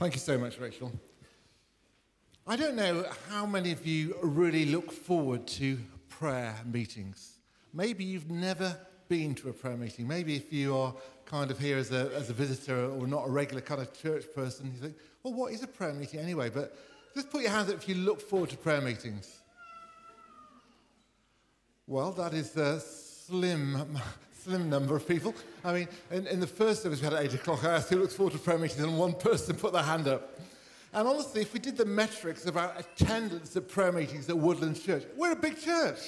Thank 0.00 0.14
you 0.14 0.20
so 0.20 0.38
much, 0.38 0.58
Rachel. 0.58 0.90
I 2.46 2.56
don't 2.56 2.74
know 2.74 3.04
how 3.28 3.44
many 3.44 3.70
of 3.70 3.86
you 3.86 4.16
really 4.22 4.64
look 4.64 4.90
forward 4.90 5.46
to 5.48 5.76
prayer 6.08 6.54
meetings. 6.64 7.34
Maybe 7.74 8.02
you've 8.02 8.30
never 8.30 8.78
been 9.10 9.34
to 9.34 9.50
a 9.50 9.52
prayer 9.52 9.76
meeting. 9.76 10.08
Maybe 10.08 10.36
if 10.36 10.54
you 10.54 10.74
are 10.74 10.94
kind 11.26 11.50
of 11.50 11.58
here 11.58 11.76
as 11.76 11.92
a, 11.92 12.10
as 12.16 12.30
a 12.30 12.32
visitor 12.32 12.86
or 12.86 13.06
not 13.06 13.28
a 13.28 13.30
regular 13.30 13.60
kind 13.60 13.82
of 13.82 13.92
church 13.92 14.24
person, 14.34 14.72
you 14.74 14.80
think, 14.80 14.96
well, 15.22 15.34
what 15.34 15.52
is 15.52 15.62
a 15.62 15.66
prayer 15.66 15.92
meeting 15.92 16.20
anyway? 16.20 16.48
But 16.48 16.74
just 17.14 17.30
put 17.30 17.42
your 17.42 17.50
hands 17.50 17.68
up 17.68 17.74
if 17.74 17.86
you 17.86 17.96
look 17.96 18.22
forward 18.22 18.48
to 18.48 18.56
prayer 18.56 18.80
meetings. 18.80 19.40
Well, 21.86 22.12
that 22.12 22.32
is 22.32 22.56
a 22.56 22.80
slim, 22.80 23.98
slim 24.42 24.70
number 24.70 24.96
of 24.96 25.06
people. 25.06 25.34
I 25.64 25.72
mean, 25.72 25.88
in, 26.10 26.26
in 26.26 26.40
the 26.40 26.46
first 26.46 26.82
service 26.82 27.00
we 27.00 27.04
had 27.04 27.14
at 27.14 27.24
8 27.24 27.34
o'clock, 27.34 27.64
I 27.64 27.76
asked 27.76 27.90
who 27.90 27.96
looks 27.96 28.14
forward 28.14 28.32
to 28.32 28.38
prayer 28.38 28.58
meetings, 28.58 28.80
and 28.80 28.98
one 28.98 29.12
person 29.12 29.56
put 29.56 29.72
their 29.72 29.82
hand 29.82 30.08
up. 30.08 30.38
And 30.92 31.06
honestly, 31.06 31.42
if 31.42 31.52
we 31.52 31.60
did 31.60 31.76
the 31.76 31.84
metrics 31.84 32.46
about 32.46 32.78
attendance 32.78 33.56
at 33.56 33.68
prayer 33.68 33.92
meetings 33.92 34.28
at 34.28 34.36
Woodlands 34.36 34.82
Church, 34.82 35.04
we're 35.16 35.32
a 35.32 35.36
big 35.36 35.60
church. 35.60 35.98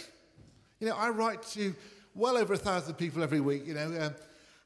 You 0.81 0.89
know, 0.89 0.97
I 0.97 1.11
write 1.11 1.43
to 1.53 1.75
well 2.15 2.37
over 2.37 2.55
a 2.55 2.59
thousand 2.59 2.95
people 2.95 3.23
every 3.23 3.41
week, 3.41 3.67
you 3.67 3.75
know. 3.75 3.93
Uh, 3.93 4.11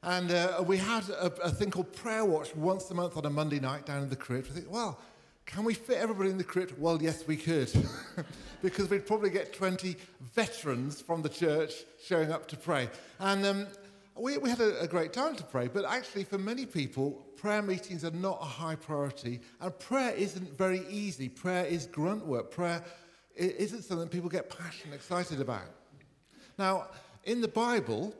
and 0.03 0.31
uh, 0.31 0.63
we 0.65 0.77
had 0.77 1.07
a, 1.09 1.25
a, 1.43 1.49
thing 1.49 1.69
called 1.69 1.91
Prayer 1.93 2.23
Watch 2.23 2.55
once 2.55 2.89
a 2.91 2.93
month 2.93 3.17
on 3.17 3.25
a 3.25 3.29
Monday 3.29 3.59
night 3.59 3.85
down 3.85 4.03
in 4.03 4.09
the 4.09 4.15
crypt. 4.15 4.49
I 4.49 4.53
think, 4.53 4.71
well, 4.71 4.99
can 5.47 5.63
we 5.63 5.73
fit 5.73 5.97
everybody 5.97 6.29
in 6.29 6.37
the 6.37 6.43
crypt? 6.43 6.77
Well, 6.77 7.01
yes, 7.01 7.25
we 7.25 7.37
could. 7.37 7.71
because 8.61 8.89
we'd 8.89 9.07
probably 9.07 9.29
get 9.29 9.53
20 9.53 9.95
veterans 10.35 11.01
from 11.01 11.21
the 11.21 11.29
church 11.29 11.73
showing 12.03 12.31
up 12.31 12.47
to 12.49 12.57
pray. 12.57 12.89
And 13.19 13.45
um, 13.45 13.67
we, 14.15 14.37
we, 14.37 14.49
had 14.49 14.59
a, 14.59 14.81
a 14.81 14.87
great 14.87 15.13
time 15.13 15.35
to 15.37 15.43
pray, 15.43 15.67
but 15.67 15.85
actually, 15.85 16.25
for 16.25 16.37
many 16.37 16.65
people, 16.65 17.11
prayer 17.37 17.61
meetings 17.61 18.03
are 18.03 18.11
not 18.11 18.39
a 18.41 18.45
high 18.45 18.75
priority, 18.75 19.39
and 19.61 19.77
prayer 19.79 20.13
isn't 20.15 20.57
very 20.57 20.85
easy. 20.89 21.29
Prayer 21.29 21.65
is 21.65 21.85
grunt 21.85 22.25
work. 22.25 22.51
Prayer 22.51 22.83
isn't 23.35 23.83
something 23.83 24.09
people 24.09 24.29
get 24.29 24.49
passionate, 24.49 24.95
excited 24.95 25.39
about. 25.39 25.65
Now, 26.59 26.87
in 27.23 27.39
the 27.39 27.47
Bible, 27.47 28.13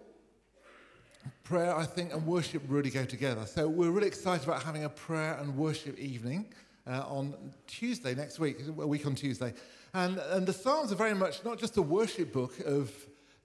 prayer, 1.44 1.76
I 1.76 1.86
think, 1.86 2.14
and 2.14 2.26
worship 2.26 2.62
really 2.70 2.90
go 2.90 3.04
together. 3.04 3.46
So 3.46 3.68
we're 3.68 3.92
really 3.92 4.08
excited 4.08 4.48
about 4.48 4.64
having 4.64 4.86
a 4.86 4.90
prayer 4.90 5.38
and 5.42 5.58
worship 5.58 6.00
evening 6.00 6.46
uh, 6.88 7.04
on 7.08 7.36
Tuesday 7.68 8.16
next 8.16 8.40
week, 8.40 8.58
a 8.68 8.88
week 8.88 9.06
on 9.06 9.16
Tuesday. 9.16 9.54
And, 9.94 10.18
and 10.18 10.46
the 10.46 10.54
Psalms 10.54 10.92
are 10.92 10.96
very 10.96 11.16
much 11.16 11.44
not 11.44 11.60
just 11.60 11.78
a 11.78 11.82
worship 11.82 12.34
book 12.34 12.60
of 12.62 12.92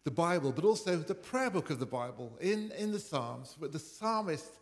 the 0.05 0.11
Bible, 0.11 0.53
but 0.53 0.65
also 0.65 0.97
the 0.97 1.15
prayer 1.15 1.51
book 1.51 1.71
of 1.71 1.79
the 1.79 1.87
Bible. 1.87 2.37
In, 2.41 2.73
in 2.79 2.93
the 2.93 3.01
Psalms, 3.01 3.55
where 3.59 3.71
the 3.71 3.79
psalmist 3.79 4.59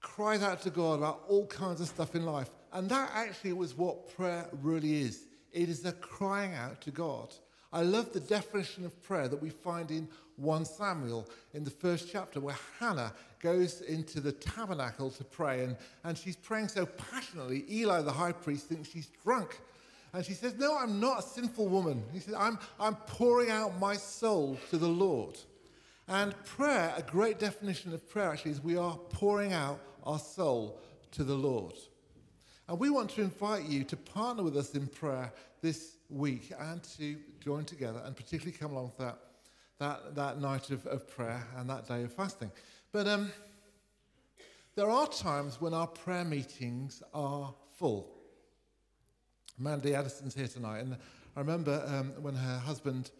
cries 0.00 0.42
out 0.42 0.62
to 0.62 0.70
God 0.70 0.98
about 0.98 1.22
all 1.28 1.46
kinds 1.46 1.80
of 1.80 1.88
stuff 1.88 2.14
in 2.14 2.24
life. 2.24 2.50
And 2.72 2.88
that 2.90 3.10
actually 3.14 3.52
was 3.52 3.76
what 3.76 4.14
prayer 4.16 4.48
really 4.62 5.02
is 5.02 5.24
it 5.52 5.70
is 5.70 5.84
a 5.86 5.92
crying 5.92 6.54
out 6.54 6.82
to 6.82 6.90
God. 6.90 7.34
I 7.72 7.82
love 7.82 8.12
the 8.12 8.20
definition 8.20 8.84
of 8.84 9.02
prayer 9.02 9.26
that 9.26 9.40
we 9.40 9.48
find 9.48 9.90
in 9.90 10.08
1 10.36 10.64
Samuel 10.66 11.26
in 11.54 11.64
the 11.64 11.70
first 11.70 12.10
chapter, 12.12 12.40
where 12.40 12.56
Hannah 12.78 13.12
goes 13.46 13.80
into 13.82 14.18
the 14.20 14.32
tabernacle 14.32 15.08
to 15.08 15.22
pray, 15.22 15.62
and, 15.62 15.76
and 16.02 16.18
she's 16.18 16.34
praying 16.34 16.66
so 16.66 16.84
passionately. 16.84 17.64
Eli, 17.70 18.02
the 18.02 18.10
high 18.10 18.32
priest, 18.32 18.66
thinks 18.66 18.90
she's 18.90 19.06
drunk. 19.22 19.60
And 20.12 20.26
she 20.26 20.32
says, 20.32 20.56
No, 20.58 20.76
I'm 20.76 20.98
not 20.98 21.20
a 21.20 21.22
sinful 21.22 21.68
woman. 21.68 22.02
He 22.12 22.18
says, 22.18 22.34
I'm, 22.36 22.58
I'm 22.80 22.96
pouring 22.96 23.50
out 23.52 23.78
my 23.78 23.94
soul 23.94 24.58
to 24.70 24.78
the 24.78 24.88
Lord. 24.88 25.38
And 26.08 26.34
prayer, 26.44 26.92
a 26.96 27.02
great 27.02 27.38
definition 27.38 27.94
of 27.94 28.08
prayer 28.08 28.32
actually, 28.32 28.50
is 28.50 28.60
we 28.60 28.76
are 28.76 28.96
pouring 29.10 29.52
out 29.52 29.78
our 30.02 30.18
soul 30.18 30.80
to 31.12 31.22
the 31.22 31.36
Lord. 31.36 31.74
And 32.68 32.80
we 32.80 32.90
want 32.90 33.10
to 33.10 33.20
invite 33.20 33.66
you 33.66 33.84
to 33.84 33.96
partner 33.96 34.42
with 34.42 34.56
us 34.56 34.74
in 34.74 34.88
prayer 34.88 35.32
this 35.62 35.98
week 36.10 36.52
and 36.58 36.82
to 36.98 37.16
join 37.38 37.64
together 37.64 38.02
and 38.04 38.16
particularly 38.16 38.58
come 38.58 38.72
along 38.72 38.90
that, 38.98 39.18
that, 39.78 40.16
that 40.16 40.40
night 40.40 40.70
of, 40.70 40.84
of 40.88 41.08
prayer 41.08 41.46
and 41.56 41.70
that 41.70 41.86
day 41.86 42.02
of 42.02 42.12
fasting. 42.12 42.50
But 42.96 43.08
um, 43.08 43.30
there 44.74 44.88
are 44.88 45.06
times 45.06 45.60
when 45.60 45.74
our 45.74 45.86
prayer 45.86 46.24
meetings 46.24 47.02
are 47.12 47.54
full. 47.78 48.08
Mandy 49.58 49.94
Addison's 49.94 50.34
here 50.34 50.48
tonight, 50.48 50.78
and 50.78 50.96
I 51.36 51.40
remember 51.40 51.84
um, 51.86 52.14
when 52.22 52.34
her 52.34 52.56
husband 52.56 53.10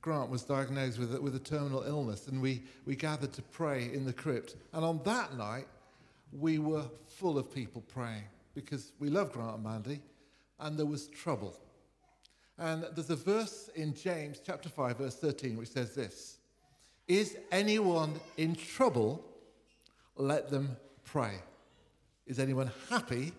Grant 0.00 0.30
was 0.30 0.44
diagnosed 0.44 0.98
with 0.98 1.14
a, 1.14 1.20
with 1.20 1.36
a 1.36 1.40
terminal 1.40 1.82
illness, 1.82 2.28
and 2.28 2.40
we, 2.40 2.62
we 2.86 2.96
gathered 2.96 3.34
to 3.34 3.42
pray 3.42 3.90
in 3.92 4.06
the 4.06 4.14
crypt. 4.14 4.56
And 4.72 4.82
on 4.82 5.02
that 5.04 5.36
night, 5.36 5.66
we 6.32 6.58
were 6.58 6.86
full 7.04 7.36
of 7.36 7.54
people 7.54 7.82
praying 7.82 8.24
because 8.54 8.92
we 8.98 9.10
love 9.10 9.30
Grant 9.32 9.56
and 9.56 9.62
Mandy, 9.62 10.00
and 10.58 10.78
there 10.78 10.86
was 10.86 11.08
trouble. 11.08 11.54
And 12.56 12.86
there's 12.94 13.10
a 13.10 13.16
verse 13.16 13.68
in 13.74 13.92
James 13.92 14.40
chapter 14.42 14.70
5, 14.70 14.96
verse 14.96 15.16
13, 15.16 15.58
which 15.58 15.68
says 15.68 15.94
this 15.94 16.37
Is 17.08 17.38
anyone 17.50 18.20
in 18.36 18.54
trouble? 18.54 19.24
Let 20.16 20.50
them 20.50 20.76
pray. 21.04 21.36
Is 22.26 22.38
anyone 22.38 22.70
happy? 22.90 23.32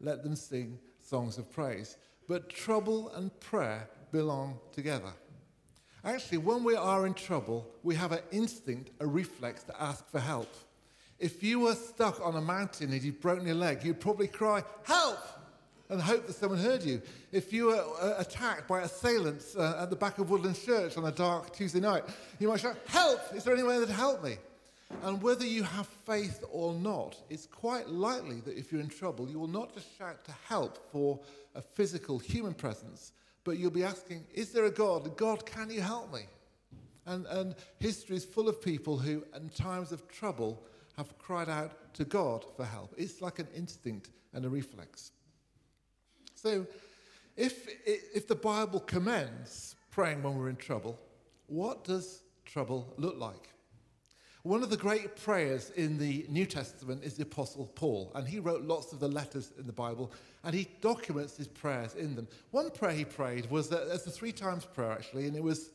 Let 0.00 0.22
them 0.22 0.36
sing 0.36 0.78
songs 1.00 1.38
of 1.38 1.50
praise. 1.50 1.96
But 2.28 2.50
trouble 2.50 3.08
and 3.10 3.38
prayer 3.40 3.88
belong 4.12 4.58
together. 4.72 5.12
Actually, 6.04 6.38
when 6.38 6.62
we 6.64 6.76
are 6.76 7.06
in 7.06 7.14
trouble, 7.14 7.66
we 7.82 7.94
have 7.94 8.12
an 8.12 8.20
instinct, 8.30 8.90
a 9.00 9.06
reflex 9.06 9.64
to 9.64 9.82
ask 9.82 10.06
for 10.10 10.20
help. 10.20 10.54
If 11.18 11.42
you 11.42 11.60
were 11.60 11.74
stuck 11.74 12.20
on 12.20 12.36
a 12.36 12.40
mountain 12.42 12.92
and 12.92 13.02
you'd 13.02 13.22
broken 13.22 13.46
your 13.46 13.54
leg, 13.54 13.82
you'd 13.84 14.00
probably 14.00 14.26
cry, 14.26 14.62
Help! 14.82 15.18
And 15.94 16.02
hope 16.02 16.26
that 16.26 16.34
someone 16.34 16.58
heard 16.58 16.82
you. 16.82 17.00
If 17.32 17.52
you 17.52 17.66
were 17.66 17.84
uh, 18.00 18.14
attacked 18.18 18.66
by 18.68 18.82
assailants 18.82 19.56
uh, 19.56 19.78
at 19.80 19.90
the 19.90 19.96
back 19.96 20.18
of 20.18 20.28
Woodlands 20.28 20.64
Church 20.64 20.98
on 20.98 21.04
a 21.04 21.12
dark 21.12 21.54
Tuesday 21.54 21.80
night, 21.80 22.02
you 22.40 22.48
might 22.48 22.60
shout, 22.60 22.76
Help! 22.86 23.20
Is 23.32 23.44
there 23.44 23.54
anyone 23.54 23.80
that 23.80 23.88
help 23.88 24.22
me? 24.22 24.36
And 25.04 25.22
whether 25.22 25.46
you 25.46 25.62
have 25.62 25.86
faith 25.86 26.44
or 26.50 26.74
not, 26.74 27.16
it's 27.30 27.46
quite 27.46 27.88
likely 27.88 28.40
that 28.40 28.58
if 28.58 28.70
you're 28.72 28.80
in 28.80 28.88
trouble, 28.88 29.28
you 29.28 29.38
will 29.38 29.48
not 29.48 29.72
just 29.72 29.96
shout 29.96 30.24
to 30.24 30.32
help 30.48 30.90
for 30.90 31.18
a 31.54 31.62
physical 31.62 32.18
human 32.18 32.54
presence, 32.54 33.12
but 33.44 33.56
you'll 33.58 33.70
be 33.70 33.84
asking, 33.84 34.24
Is 34.34 34.50
there 34.50 34.64
a 34.64 34.70
God? 34.70 35.16
God, 35.16 35.46
can 35.46 35.70
you 35.70 35.80
help 35.80 36.12
me? 36.12 36.22
And, 37.06 37.26
and 37.26 37.54
history 37.78 38.16
is 38.16 38.24
full 38.24 38.48
of 38.48 38.60
people 38.60 38.98
who, 38.98 39.24
in 39.36 39.48
times 39.50 39.92
of 39.92 40.08
trouble, 40.08 40.60
have 40.96 41.16
cried 41.18 41.48
out 41.48 41.94
to 41.94 42.04
God 42.04 42.44
for 42.56 42.64
help. 42.64 42.94
It's 42.96 43.22
like 43.22 43.38
an 43.38 43.48
instinct 43.54 44.10
and 44.32 44.44
a 44.44 44.48
reflex. 44.48 45.12
So, 46.44 46.66
if, 47.38 47.66
if 47.86 48.28
the 48.28 48.34
Bible 48.34 48.78
commends 48.80 49.76
praying 49.90 50.22
when 50.22 50.36
we're 50.36 50.50
in 50.50 50.56
trouble, 50.56 50.98
what 51.46 51.84
does 51.84 52.20
trouble 52.44 52.92
look 52.98 53.18
like? 53.18 53.48
One 54.42 54.62
of 54.62 54.68
the 54.68 54.76
great 54.76 55.16
prayers 55.16 55.70
in 55.70 55.96
the 55.96 56.26
New 56.28 56.44
Testament 56.44 57.02
is 57.02 57.14
the 57.14 57.22
Apostle 57.22 57.72
Paul, 57.74 58.12
and 58.14 58.28
he 58.28 58.40
wrote 58.40 58.60
lots 58.60 58.92
of 58.92 59.00
the 59.00 59.08
letters 59.08 59.52
in 59.58 59.66
the 59.66 59.72
Bible, 59.72 60.12
and 60.44 60.54
he 60.54 60.68
documents 60.82 61.38
his 61.38 61.48
prayers 61.48 61.94
in 61.94 62.14
them. 62.14 62.28
One 62.50 62.70
prayer 62.70 62.92
he 62.92 63.06
prayed 63.06 63.50
was 63.50 63.70
that, 63.70 63.88
it's 63.90 64.06
a 64.06 64.10
three 64.10 64.32
times 64.32 64.66
prayer 64.66 64.92
actually, 64.92 65.26
and 65.26 65.34
it 65.34 65.42
was 65.42 65.70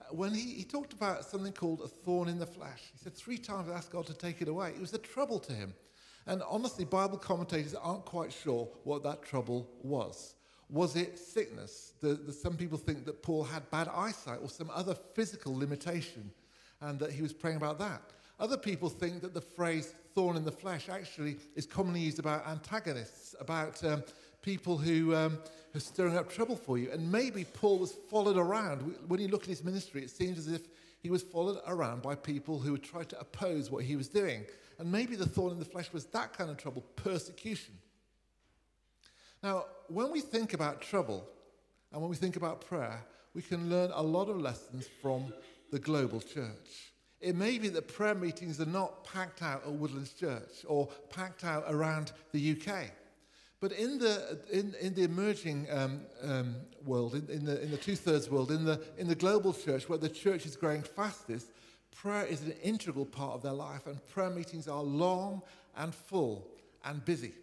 uh, 0.00 0.14
when 0.14 0.32
he, 0.32 0.52
he 0.52 0.62
talked 0.62 0.92
about 0.92 1.24
something 1.24 1.52
called 1.52 1.80
a 1.80 1.88
thorn 1.88 2.28
in 2.28 2.38
the 2.38 2.46
flesh. 2.46 2.92
He 2.92 2.98
said 2.98 3.16
three 3.16 3.38
times 3.38 3.68
asked 3.68 3.90
God 3.90 4.06
to 4.06 4.14
take 4.14 4.40
it 4.40 4.46
away. 4.46 4.68
It 4.68 4.80
was 4.80 4.94
a 4.94 4.98
trouble 4.98 5.40
to 5.40 5.52
him. 5.52 5.74
And 6.26 6.42
honestly, 6.48 6.84
Bible 6.84 7.18
commentators 7.18 7.74
aren't 7.74 8.04
quite 8.04 8.32
sure 8.32 8.68
what 8.84 9.02
that 9.02 9.22
trouble 9.22 9.68
was. 9.82 10.34
Was 10.68 10.96
it 10.96 11.18
sickness? 11.18 11.92
The, 12.00 12.14
the, 12.14 12.32
some 12.32 12.56
people 12.56 12.78
think 12.78 13.04
that 13.04 13.22
Paul 13.22 13.44
had 13.44 13.70
bad 13.70 13.88
eyesight 13.88 14.38
or 14.40 14.48
some 14.48 14.70
other 14.72 14.94
physical 14.94 15.56
limitation 15.56 16.30
and 16.80 16.98
that 16.98 17.12
he 17.12 17.22
was 17.22 17.32
praying 17.32 17.56
about 17.56 17.78
that. 17.80 18.02
Other 18.40 18.56
people 18.56 18.88
think 18.88 19.20
that 19.20 19.34
the 19.34 19.40
phrase 19.40 19.94
thorn 20.14 20.36
in 20.36 20.44
the 20.44 20.52
flesh 20.52 20.88
actually 20.88 21.36
is 21.54 21.66
commonly 21.66 22.00
used 22.00 22.18
about 22.18 22.46
antagonists, 22.46 23.34
about 23.38 23.82
um, 23.84 24.02
people 24.42 24.76
who 24.76 25.14
um, 25.14 25.38
are 25.74 25.80
stirring 25.80 26.16
up 26.16 26.30
trouble 26.30 26.56
for 26.56 26.78
you. 26.78 26.90
And 26.90 27.10
maybe 27.10 27.44
Paul 27.44 27.78
was 27.78 27.92
followed 27.92 28.36
around. 28.36 28.80
When 29.08 29.20
you 29.20 29.28
look 29.28 29.42
at 29.42 29.48
his 29.48 29.62
ministry, 29.62 30.02
it 30.02 30.10
seems 30.10 30.38
as 30.38 30.48
if 30.48 30.62
he 31.02 31.10
was 31.10 31.22
followed 31.22 31.58
around 31.66 32.00
by 32.00 32.14
people 32.14 32.60
who 32.60 32.72
would 32.72 32.84
try 32.84 33.02
to 33.02 33.20
oppose 33.20 33.70
what 33.70 33.84
he 33.84 33.96
was 33.96 34.08
doing. 34.08 34.44
And 34.78 34.90
maybe 34.90 35.16
the 35.16 35.26
thorn 35.26 35.52
in 35.52 35.58
the 35.58 35.64
flesh 35.64 35.92
was 35.92 36.06
that 36.06 36.32
kind 36.36 36.48
of 36.48 36.56
trouble, 36.56 36.82
persecution. 36.96 37.74
Now, 39.42 39.64
when 39.88 40.12
we 40.12 40.20
think 40.20 40.54
about 40.54 40.80
trouble 40.80 41.28
and 41.92 42.00
when 42.00 42.08
we 42.08 42.16
think 42.16 42.36
about 42.36 42.64
prayer, 42.66 43.04
we 43.34 43.42
can 43.42 43.68
learn 43.68 43.90
a 43.94 44.02
lot 44.02 44.28
of 44.28 44.40
lessons 44.40 44.88
from 45.00 45.32
the 45.72 45.78
global 45.78 46.20
church. 46.20 46.92
It 47.20 47.34
may 47.34 47.58
be 47.58 47.68
that 47.70 47.88
prayer 47.88 48.14
meetings 48.14 48.60
are 48.60 48.66
not 48.66 49.04
packed 49.04 49.42
out 49.42 49.62
at 49.64 49.72
Woodlands 49.72 50.12
Church 50.12 50.64
or 50.66 50.88
packed 51.10 51.44
out 51.44 51.64
around 51.68 52.12
the 52.32 52.52
UK. 52.52 52.90
But 53.62 53.70
in 53.70 53.98
the, 53.98 54.40
in, 54.50 54.74
in 54.80 54.92
the 54.94 55.04
emerging 55.04 55.68
um, 55.70 56.00
um, 56.20 56.56
world, 56.84 57.14
in, 57.14 57.28
in, 57.30 57.44
the, 57.44 57.62
in 57.62 57.70
the 57.70 57.76
two 57.76 57.94
thirds 57.94 58.28
world, 58.28 58.50
in 58.50 58.64
the, 58.64 58.82
in 58.98 59.06
the 59.06 59.14
global 59.14 59.54
church, 59.54 59.88
where 59.88 59.98
the 59.98 60.08
church 60.08 60.46
is 60.46 60.56
growing 60.56 60.82
fastest, 60.82 61.46
prayer 61.94 62.26
is 62.26 62.42
an 62.42 62.54
integral 62.64 63.06
part 63.06 63.34
of 63.34 63.42
their 63.42 63.52
life, 63.52 63.86
and 63.86 64.04
prayer 64.08 64.30
meetings 64.30 64.66
are 64.66 64.82
long 64.82 65.42
and 65.76 65.94
full 65.94 66.48
and 66.84 67.04
busy. 67.04 67.34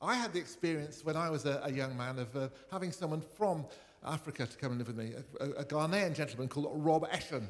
I 0.00 0.14
had 0.14 0.32
the 0.32 0.38
experience 0.38 1.04
when 1.04 1.14
I 1.14 1.28
was 1.28 1.44
a, 1.44 1.60
a 1.62 1.70
young 1.70 1.94
man 1.94 2.18
of 2.18 2.34
uh, 2.34 2.48
having 2.72 2.90
someone 2.90 3.20
from 3.20 3.66
Africa 4.02 4.46
to 4.46 4.56
come 4.56 4.72
and 4.72 4.78
live 4.78 4.86
with 4.86 4.96
me, 4.96 5.12
a, 5.40 5.60
a 5.60 5.64
Ghanaian 5.66 6.14
gentleman 6.14 6.48
called 6.48 6.70
Rob 6.72 7.06
Eshen. 7.10 7.48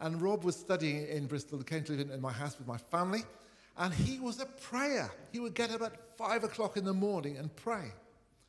And 0.00 0.20
Rob 0.20 0.42
was 0.42 0.56
studying 0.56 1.06
in 1.06 1.28
Bristol, 1.28 1.62
came 1.62 1.84
to 1.84 1.92
live 1.92 2.08
in, 2.08 2.10
in 2.10 2.20
my 2.20 2.32
house 2.32 2.58
with 2.58 2.66
my 2.66 2.78
family, 2.78 3.22
and 3.78 3.94
he 3.94 4.18
was 4.18 4.40
a 4.40 4.46
prayer. 4.46 5.10
He 5.32 5.38
would 5.38 5.54
get 5.54 5.70
up 5.70 5.82
at 5.82 6.16
five 6.16 6.44
o'clock 6.44 6.76
in 6.76 6.84
the 6.84 6.92
morning 6.92 7.36
and 7.36 7.54
pray. 7.54 7.92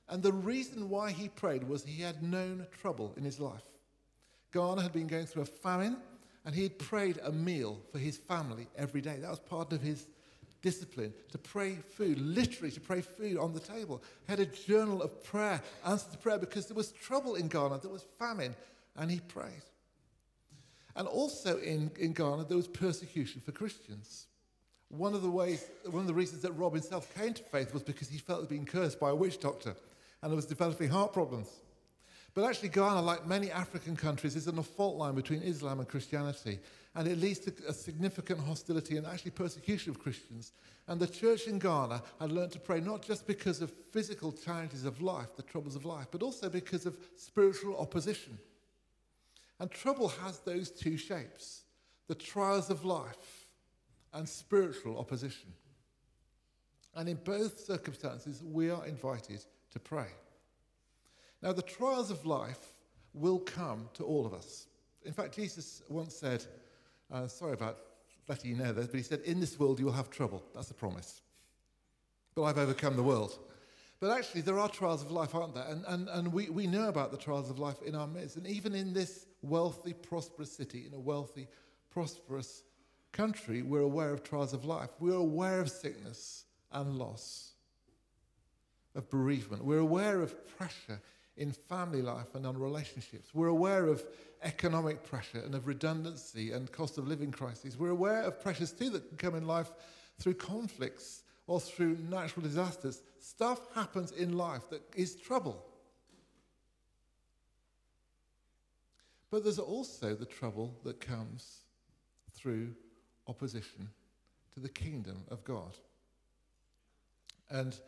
And 0.09 0.23
the 0.23 0.33
reason 0.33 0.89
why 0.89 1.11
he 1.11 1.29
prayed 1.29 1.67
was 1.67 1.83
he 1.83 2.01
had 2.01 2.23
known 2.23 2.65
trouble 2.81 3.13
in 3.15 3.23
his 3.23 3.39
life. 3.39 3.63
Ghana 4.51 4.81
had 4.81 4.91
been 4.91 5.05
going 5.05 5.27
through 5.27 5.43
a 5.43 5.45
famine, 5.45 5.97
and 6.45 6.55
he 6.55 6.63
had 6.63 6.79
prayed 6.79 7.19
a 7.23 7.31
meal 7.31 7.79
for 7.91 7.99
his 7.99 8.17
family 8.17 8.67
every 8.75 9.01
day. 9.01 9.17
That 9.21 9.29
was 9.29 9.39
part 9.39 9.71
of 9.71 9.81
his 9.81 10.07
discipline 10.63 11.13
to 11.31 11.37
pray 11.37 11.75
food, 11.75 12.19
literally 12.19 12.71
to 12.71 12.81
pray 12.81 13.01
food 13.01 13.37
on 13.37 13.53
the 13.53 13.59
table. 13.59 14.01
He 14.25 14.31
had 14.31 14.39
a 14.39 14.47
journal 14.47 15.03
of 15.03 15.23
prayer, 15.23 15.61
answer 15.85 16.09
to 16.11 16.17
prayer, 16.17 16.39
because 16.39 16.65
there 16.65 16.75
was 16.75 16.91
trouble 16.91 17.35
in 17.35 17.47
Ghana, 17.47 17.79
there 17.81 17.91
was 17.91 18.03
famine, 18.17 18.55
and 18.95 19.11
he 19.11 19.19
prayed. 19.19 19.63
And 20.95 21.07
also 21.07 21.59
in, 21.59 21.91
in 21.99 22.13
Ghana, 22.13 22.45
there 22.45 22.57
was 22.57 22.67
persecution 22.67 23.41
for 23.45 23.51
Christians. 23.51 24.25
One 24.89 25.13
of 25.13 25.21
the 25.21 25.29
ways, 25.29 25.65
one 25.85 26.01
of 26.01 26.07
the 26.07 26.13
reasons 26.13 26.41
that 26.41 26.51
Rob 26.53 26.73
himself 26.73 27.13
came 27.15 27.33
to 27.33 27.43
faith 27.43 27.73
was 27.73 27.83
because 27.83 28.09
he 28.09 28.17
felt 28.17 28.41
he'd 28.41 28.49
been 28.49 28.65
cursed 28.65 28.99
by 28.99 29.11
a 29.11 29.15
witch 29.15 29.39
doctor 29.39 29.75
and 30.21 30.35
was 30.35 30.45
developing 30.45 30.89
heart 30.89 31.13
problems. 31.13 31.47
But 32.33 32.43
actually, 32.45 32.69
Ghana, 32.69 33.01
like 33.01 33.27
many 33.27 33.51
African 33.51 33.95
countries, 33.95 34.35
is 34.35 34.47
on 34.47 34.57
a 34.57 34.63
fault 34.63 34.97
line 34.97 35.15
between 35.15 35.41
Islam 35.41 35.79
and 35.79 35.87
Christianity. 35.87 36.59
And 36.95 37.07
it 37.07 37.19
leads 37.19 37.39
to 37.39 37.53
a 37.67 37.73
significant 37.73 38.39
hostility 38.39 38.97
and 38.97 39.05
actually 39.05 39.31
persecution 39.31 39.91
of 39.91 39.99
Christians. 39.99 40.53
And 40.87 40.99
the 40.99 41.07
church 41.07 41.47
in 41.47 41.59
Ghana 41.59 42.01
had 42.19 42.31
learned 42.31 42.51
to 42.53 42.59
pray 42.59 42.81
not 42.81 43.03
just 43.03 43.27
because 43.27 43.61
of 43.61 43.71
physical 43.71 44.31
challenges 44.31 44.85
of 44.85 45.01
life, 45.01 45.35
the 45.35 45.43
troubles 45.43 45.75
of 45.75 45.85
life, 45.85 46.07
but 46.11 46.23
also 46.23 46.49
because 46.49 46.85
of 46.85 46.97
spiritual 47.15 47.77
opposition. 47.77 48.37
And 49.59 49.69
trouble 49.69 50.07
has 50.23 50.39
those 50.39 50.71
two 50.71 50.97
shapes 50.97 51.63
the 52.07 52.15
trials 52.15 52.71
of 52.71 52.85
life 52.85 53.38
and 54.13 54.27
spiritual 54.27 54.97
opposition. 54.97 55.53
And 56.95 57.07
in 57.07 57.17
both 57.23 57.59
circumstances, 57.59 58.43
we 58.43 58.69
are 58.69 58.85
invited 58.85 59.43
to 59.71 59.79
pray. 59.79 60.07
Now, 61.41 61.53
the 61.53 61.61
trials 61.61 62.11
of 62.11 62.25
life 62.25 62.73
will 63.13 63.39
come 63.39 63.89
to 63.93 64.03
all 64.03 64.25
of 64.25 64.33
us. 64.33 64.67
In 65.03 65.13
fact, 65.13 65.35
Jesus 65.35 65.81
once 65.89 66.15
said, 66.15 66.45
uh, 67.11 67.27
sorry 67.27 67.53
about 67.53 67.77
letting 68.27 68.51
you 68.51 68.57
know 68.57 68.71
this, 68.71 68.87
but 68.87 68.97
he 68.97 69.03
said, 69.03 69.21
In 69.21 69.39
this 69.39 69.59
world 69.59 69.79
you 69.79 69.85
will 69.85 69.93
have 69.93 70.09
trouble. 70.09 70.43
That's 70.53 70.71
a 70.71 70.75
promise. 70.75 71.21
But 72.35 72.43
I've 72.43 72.57
overcome 72.57 72.95
the 72.95 73.03
world. 73.03 73.37
But 73.99 74.11
actually, 74.11 74.41
there 74.41 74.59
are 74.59 74.69
trials 74.69 75.01
of 75.01 75.11
life, 75.11 75.35
aren't 75.35 75.55
there? 75.55 75.65
And, 75.67 75.83
and, 75.87 76.07
and 76.07 76.31
we, 76.31 76.49
we 76.49 76.67
know 76.67 76.87
about 76.87 77.11
the 77.11 77.17
trials 77.17 77.49
of 77.49 77.59
life 77.59 77.81
in 77.85 77.95
our 77.95 78.07
midst. 78.07 78.37
And 78.37 78.47
even 78.47 78.73
in 78.73 78.93
this 78.93 79.25
wealthy, 79.41 79.93
prosperous 79.93 80.51
city, 80.51 80.85
in 80.87 80.93
a 80.93 80.99
wealthy, 80.99 81.47
prosperous 81.89 82.63
country, 83.11 83.61
we're 83.61 83.81
aware 83.81 84.11
of 84.11 84.23
trials 84.23 84.53
of 84.53 84.65
life. 84.65 84.89
We're 84.99 85.13
aware 85.13 85.59
of 85.59 85.69
sickness 85.69 86.45
and 86.71 86.97
loss, 86.97 87.51
of 88.95 89.09
bereavement. 89.09 89.63
We're 89.63 89.79
aware 89.79 90.21
of 90.21 90.47
pressure 90.57 91.01
in 91.37 91.51
family 91.51 92.01
life 92.01 92.35
and 92.35 92.45
on 92.45 92.57
relationships. 92.57 93.33
We're 93.33 93.47
aware 93.47 93.87
of 93.87 94.03
economic 94.43 95.03
pressure 95.03 95.39
and 95.39 95.55
of 95.55 95.67
redundancy 95.67 96.51
and 96.51 96.71
cost 96.71 96.97
of 96.97 97.07
living 97.07 97.31
crises. 97.31 97.77
We're 97.77 97.89
aware 97.89 98.23
of 98.23 98.41
pressures 98.41 98.71
too 98.71 98.89
that 98.91 99.07
can 99.07 99.17
come 99.17 99.35
in 99.35 99.47
life 99.47 99.71
through 100.19 100.35
conflicts 100.35 101.23
or 101.47 101.59
through 101.59 101.97
natural 102.09 102.43
disasters. 102.43 103.01
Stuff 103.19 103.73
happens 103.73 104.11
in 104.11 104.37
life 104.37 104.69
that 104.69 104.81
is 104.95 105.15
trouble. 105.15 105.65
But 109.31 109.43
there's 109.43 109.59
also 109.59 110.15
the 110.15 110.25
trouble 110.25 110.75
that 110.83 110.99
comes 110.99 111.59
through 112.33 112.73
opposition 113.29 113.87
to 114.53 114.59
the 114.59 114.69
kingdom 114.69 115.23
of 115.29 115.43
God. 115.43 115.77
And 117.49 117.79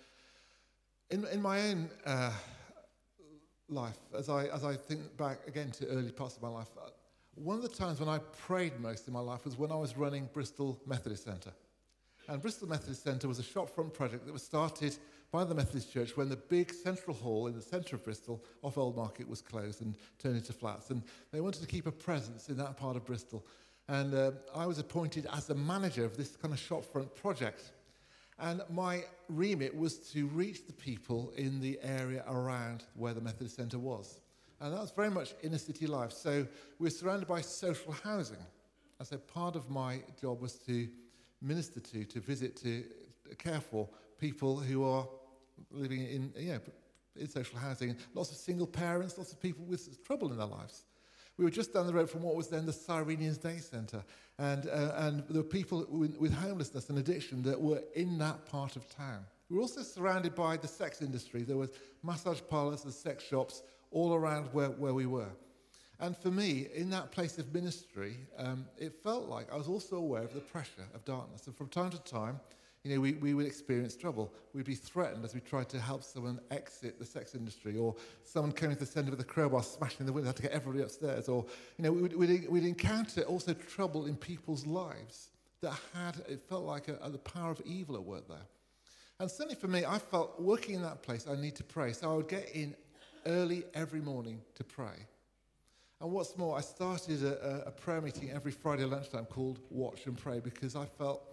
in, 1.10 1.26
in 1.28 1.42
my 1.42 1.62
own 1.70 1.90
uh, 2.06 2.32
life, 3.68 3.98
as 4.18 4.30
I, 4.30 4.46
as 4.48 4.64
I 4.64 4.76
think 4.76 5.18
back 5.18 5.40
again 5.48 5.72
to 5.72 5.88
early 5.88 6.12
parts 6.12 6.36
of 6.38 6.42
my 6.42 6.50
life, 6.50 6.68
uh, 6.78 6.90
one 7.36 7.58
of 7.58 7.64
the 7.64 7.70
times 7.70 8.00
when 8.00 8.10
I 8.10 8.20
prayed 8.46 8.80
most 8.80 9.08
in 9.08 9.14
my 9.14 9.20
life 9.20 9.46
was 9.46 9.58
when 9.58 9.72
I 9.72 9.76
was 9.76 9.98
running 9.98 10.30
Bristol 10.34 10.80
Methodist 10.86 11.24
Centre. 11.24 11.54
And 12.28 12.42
Bristol 12.42 12.70
Methodist 12.70 13.04
Centre 13.04 13.28
was 13.28 13.40
a 13.40 13.44
shopfront 13.44 13.94
project 13.94 14.26
that 14.26 14.34
was 14.34 14.44
started 14.44 14.96
by 15.32 15.44
the 15.46 15.56
Methodist 15.56 15.92
Church 15.92 16.18
when 16.18 16.30
the 16.30 16.36
big 16.36 16.74
central 16.74 17.16
hall 17.16 17.48
in 17.48 17.56
the 17.56 17.62
centre 17.62 17.96
of 17.96 18.04
Bristol 18.04 18.44
off 18.62 18.78
Old 18.78 18.98
Market 18.98 19.28
was 19.28 19.42
closed 19.42 19.82
and 19.82 19.96
turned 20.20 20.36
into 20.36 20.54
flats. 20.54 20.90
And 20.90 21.04
they 21.32 21.42
wanted 21.42 21.62
to 21.62 21.68
keep 21.68 21.88
a 21.88 21.92
presence 21.92 22.50
in 22.50 22.58
that 22.58 22.78
part 22.78 22.98
of 22.98 23.06
Bristol. 23.06 23.46
And 23.92 24.14
uh, 24.14 24.32
I 24.56 24.66
was 24.66 24.80
appointed 24.80 25.28
as 25.34 25.48
the 25.48 25.54
manager 25.54 26.06
of 26.06 26.16
this 26.16 26.38
kind 26.38 26.54
of 26.54 26.60
shopfront 26.62 27.14
project. 27.14 27.74
And 28.40 28.62
my 28.70 29.04
remit 29.28 29.76
was 29.76 29.98
to 30.14 30.28
reach 30.28 30.66
the 30.66 30.72
people 30.72 31.34
in 31.36 31.60
the 31.60 31.78
area 31.84 32.24
around 32.26 32.86
where 32.96 33.14
the 33.14 33.20
Methodist 33.20 33.58
Centre 33.58 33.80
was. 33.80 34.22
And 34.62 34.74
that 34.74 34.80
was 34.80 34.92
very 34.92 35.10
much 35.10 35.34
inner 35.44 35.58
city 35.58 35.88
life. 35.88 36.14
So 36.14 36.48
we 36.80 36.86
were 36.86 36.90
surrounded 36.90 37.28
by 37.28 37.42
social 37.42 37.92
housing. 37.92 38.38
And 39.00 39.06
so 39.06 39.18
part 39.18 39.58
of 39.58 39.70
my 39.70 40.00
job 40.22 40.42
was 40.42 40.54
to 40.68 40.88
minister 41.42 41.82
to, 41.82 42.06
to 42.06 42.22
visit, 42.22 42.56
to 42.64 42.86
care 43.40 43.60
for 43.60 43.90
people 44.18 44.56
who 44.56 44.86
are 44.86 45.06
living 45.70 46.00
in, 46.00 46.32
you 46.38 46.54
know, 46.54 46.60
in 47.18 47.28
social 47.28 47.60
housing. 47.60 47.98
Lots 48.14 48.32
of 48.32 48.38
single 48.38 48.68
parents, 48.68 49.18
lots 49.18 49.34
of 49.34 49.42
people 49.42 49.66
with 49.66 50.02
trouble 50.06 50.32
in 50.32 50.38
their 50.38 50.48
lives. 50.48 50.86
We 51.38 51.46
were 51.46 51.52
just 51.52 51.74
down 51.74 51.88
the 51.88 51.94
road 51.94 52.10
from 52.10 52.24
what 52.24 52.36
was 52.36 52.48
then 52.48 52.66
the 52.66 52.72
Cyrenians 52.72 53.42
Day 53.42 53.58
Centre. 53.58 54.04
And, 54.38 54.68
uh, 54.68 54.94
and 54.98 55.24
there 55.30 55.42
were 55.42 55.48
people 55.48 55.86
with, 55.90 56.34
homelessness 56.34 56.90
and 56.90 57.00
addiction 57.00 57.42
that 57.44 57.60
were 57.60 57.82
in 57.96 58.18
that 58.20 58.46
part 58.46 58.76
of 58.76 58.90
town. 58.90 59.26
We 59.50 59.56
were 59.58 59.62
also 59.62 59.82
surrounded 59.82 60.36
by 60.36 60.58
the 60.58 60.68
sex 60.68 61.02
industry. 61.02 61.44
There 61.44 61.58
was 61.58 61.72
massage 62.04 62.42
parlours 62.50 62.86
and 62.86 62.94
sex 62.94 63.24
shops 63.24 63.64
all 63.92 64.14
around 64.14 64.46
where, 64.54 64.70
where 64.70 64.94
we 64.94 65.06
were. 65.06 65.32
And 66.00 66.18
for 66.18 66.32
me, 66.32 66.68
in 66.74 66.90
that 66.90 67.12
place 67.12 67.38
of 67.38 67.54
ministry, 67.54 68.18
um, 68.38 68.66
it 68.78 68.94
felt 68.94 69.30
like 69.30 69.52
I 69.54 69.56
was 69.56 69.68
also 69.68 69.98
aware 69.98 70.24
of 70.24 70.34
the 70.34 70.40
pressure 70.40 70.88
of 70.96 71.06
darkness. 71.06 71.46
And 71.46 71.56
from 71.56 71.68
time 71.68 71.92
to 71.92 72.00
time, 72.00 72.40
you 72.84 72.96
know, 72.96 73.00
we, 73.00 73.14
we 73.14 73.34
would 73.34 73.46
experience 73.46 73.96
trouble. 73.96 74.34
We'd 74.54 74.66
be 74.66 74.76
threatened 74.76 75.24
as 75.24 75.36
we 75.36 75.40
tried 75.40 75.70
to 75.70 75.80
help 75.80 76.04
someone 76.04 76.40
exit 76.50 76.98
the 76.98 77.06
sex 77.06 77.36
industry, 77.36 77.78
or 77.78 77.96
someone 78.24 78.52
came 78.52 78.72
into 78.72 78.86
the 78.86 78.92
centre 78.92 79.12
with 79.12 79.20
a 79.20 79.26
crowbar 79.26 79.62
smashing 79.62 80.06
the 80.06 80.14
window, 80.14 80.30
had 80.30 80.36
to 80.38 80.42
get 80.42 80.52
everybody 80.52 80.84
upstairs, 80.84 81.30
or, 81.30 81.46
you 81.78 81.84
know, 81.84 81.92
we'd, 81.92 82.16
we'd, 82.16 82.50
we'd 82.50 82.66
encounter 82.66 83.22
also 83.22 83.54
trouble 83.54 84.08
in 84.08 84.16
people's 84.16 84.66
lives 84.66 85.30
that 85.62 85.78
had, 85.94 86.16
it 86.28 86.42
felt 86.42 86.64
like 86.64 86.88
a, 86.88 86.98
a, 87.04 87.10
the 87.10 87.20
power 87.20 87.52
of 87.52 87.62
evil 87.66 87.96
at 87.96 88.04
work 88.04 88.28
there. 88.28 88.48
And 89.20 89.30
certainly 89.30 89.56
for 89.56 89.68
me, 89.68 89.86
I 89.86 90.00
felt 90.00 90.42
working 90.42 90.74
in 90.74 90.82
that 90.82 91.04
place, 91.04 91.28
I 91.28 91.36
need 91.36 91.56
to 91.58 91.64
pray. 91.64 91.94
So 91.94 92.12
I 92.12 92.16
would 92.16 92.28
get 92.28 92.50
in 92.56 92.76
early 93.28 93.64
every 93.76 94.02
morning 94.02 94.42
to 94.56 94.64
pray. 94.64 95.06
And 96.00 96.12
what's 96.12 96.36
more, 96.36 96.58
I 96.58 96.62
started 96.62 97.24
a, 97.24 97.66
a 97.68 97.72
prayer 97.72 98.02
meeting 98.02 98.32
every 98.32 98.52
Friday 98.52 98.86
lunchtime 98.86 99.26
called 99.26 99.60
Watch 99.70 100.08
and 100.08 100.18
Pray 100.18 100.40
because 100.40 100.76
I 100.76 100.86
felt 100.86 101.31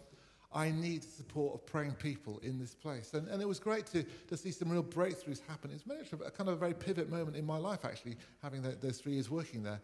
I 0.53 0.71
need 0.71 1.03
the 1.03 1.09
support 1.09 1.55
of 1.55 1.67
praying 1.67 1.93
people 1.93 2.39
in 2.43 2.59
this 2.59 2.75
place. 2.75 3.13
And, 3.13 3.29
and 3.29 3.43
it 3.43 3.47
was 3.47 3.59
great 3.59 3.87
to, 3.87 4.03
to 4.29 4.37
see 4.37 4.51
some 4.51 4.71
real 4.71 4.83
breakthroughs 4.83 5.43
happen. 5.47 5.71
It's 5.71 5.83
been 5.83 5.99
a 6.25 6.31
kind 6.31 6.49
of 6.49 6.55
a 6.55 6.57
very 6.57 6.73
pivot 6.73 7.11
moment 7.11 7.37
in 7.37 7.45
my 7.45 7.59
life, 7.59 7.85
actually, 7.85 8.17
having 8.43 8.63
the, 8.63 8.71
those 8.71 8.99
three 8.99 9.13
years 9.13 9.29
working 9.29 9.63
there. 9.63 9.81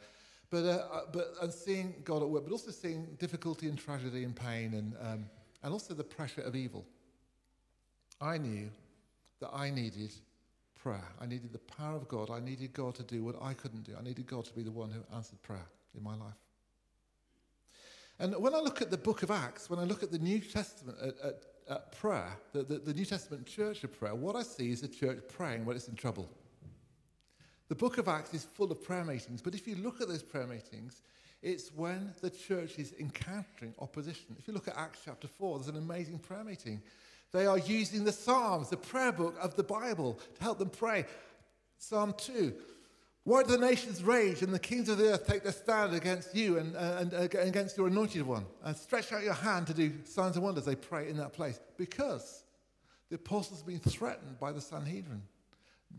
But, 0.51 0.65
uh, 0.65 0.87
uh, 0.91 1.01
but 1.13 1.35
and 1.43 1.53
seeing 1.53 1.95
God 2.05 2.23
at 2.23 2.29
work, 2.29 2.45
but 2.45 2.53
also 2.53 2.71
seeing 2.71 3.07
difficulty 3.19 3.69
and 3.69 3.79
tragedy 3.79 4.25
and 4.25 4.35
pain 4.35 4.75
and, 4.75 4.95
um, 5.01 5.27
and 5.63 5.73
also 5.73 5.93
the 5.93 6.05
pressure 6.05 6.43
of 6.43 6.57
evil. 6.57 6.87
I 8.21 8.39
knew 8.39 8.71
that 9.41 9.51
I 9.53 9.71
needed 9.71 10.13
prayer. 10.77 11.09
I 11.21 11.27
needed 11.27 11.53
the 11.53 11.59
power 11.59 11.97
of 11.97 12.09
God. 12.09 12.31
I 12.31 12.41
needed 12.41 12.73
God 12.73 12.95
to 12.97 13.03
do 13.03 13.23
what 13.23 13.37
I 13.43 13.53
couldn't 13.53 13.85
do. 13.85 13.93
I 13.99 14.03
needed 14.03 14.27
God 14.27 14.45
to 14.47 14.53
be 14.55 14.63
the 14.63 14.71
one 14.71 14.91
who 14.91 15.01
answered 15.15 15.43
prayer 15.43 15.67
in 15.97 16.03
my 16.03 16.15
life. 16.15 16.44
And 18.19 18.35
when 18.37 18.55
I 18.55 18.61
look 18.61 18.81
at 18.81 18.91
the 18.91 18.99
book 18.99 19.23
of 19.23 19.31
Acts, 19.31 19.69
when 19.69 19.79
I 19.79 19.85
look 19.85 20.03
at 20.03 20.13
the 20.13 20.19
New 20.19 20.41
Testament 20.41 20.99
at, 21.03 21.15
at, 21.25 21.43
at 21.69 21.93
prayer, 21.99 22.37
the, 22.53 22.63
the, 22.63 22.79
the 22.79 22.95
New 22.95 23.05
Testament 23.05 23.47
church 23.47 23.83
of 23.83 23.99
prayer, 23.99 24.15
what 24.15 24.37
I 24.37 24.43
see 24.43 24.71
is 24.71 24.83
a 24.83 24.89
church 24.89 25.19
praying 25.29 25.65
when 25.65 25.77
it's 25.77 25.89
in 25.89 25.97
trouble. 25.97 26.29
The 27.69 27.75
book 27.75 27.99
of 27.99 28.09
Acts 28.09 28.35
is 28.35 28.45
full 28.45 28.71
of 28.71 28.83
prayer 28.85 29.05
meetings, 29.05 29.43
but 29.43 29.55
if 29.55 29.67
you 29.67 29.77
look 29.77 30.01
at 30.01 30.09
those 30.09 30.23
prayer 30.23 30.47
meetings, 30.47 31.03
it's 31.43 31.73
when 31.75 32.13
the 32.21 32.31
church 32.31 32.79
is 32.79 32.95
encountering 33.01 33.75
opposition. 33.81 34.37
If 34.39 34.47
you 34.47 34.55
look 34.55 34.69
at 34.69 34.77
Acts 34.77 35.01
chapter 35.05 35.27
4, 35.27 35.59
there's 35.59 35.69
an 35.69 35.77
amazing 35.77 36.19
prayer 36.21 36.45
meeting. 36.45 36.83
They 37.33 37.47
are 37.47 37.59
using 37.59 38.05
the 38.05 38.13
Psalms, 38.13 38.71
the 38.71 38.77
prayer 38.77 39.13
book 39.13 39.37
of 39.41 39.57
the 39.57 39.65
Bible, 39.65 40.21
to 40.37 40.43
help 40.43 40.59
them 40.59 40.71
pray. 40.71 41.05
Psalm 41.79 42.15
2 42.17 42.55
why 43.25 43.43
do 43.43 43.53
the 43.53 43.59
nations 43.59 44.03
rage 44.03 44.43
and 44.43 44.53
the 44.53 44.59
kings 44.59 44.89
of 44.89 44.99
the 44.99 45.13
earth 45.13 45.27
take 45.27 45.43
their 45.43 45.53
stand 45.53 45.95
against 45.95 46.35
you 46.35 46.59
and, 46.59 46.77
uh, 46.77 46.97
and 46.99 47.15
uh, 47.15 47.41
against 47.41 47.77
your 47.77 47.87
anointed 47.87 48.27
one? 48.27 48.45
And 48.63 48.77
stretch 48.77 49.13
out 49.13 49.23
your 49.23 49.33
hand 49.33 49.67
to 49.69 49.75
do 49.75 49.93
signs 50.05 50.37
and 50.37 50.45
wonders. 50.45 50.67
They 50.67 50.77
pray 50.77 51.09
in 51.09 51.17
that 51.17 51.33
place 51.33 51.59
because 51.79 52.45
The 53.11 53.17
apostles 53.17 53.61
have 53.61 53.67
been 53.67 53.79
threatened 53.79 54.39
by 54.41 54.53
the 54.53 54.61
Sanhedrin, 54.61 55.23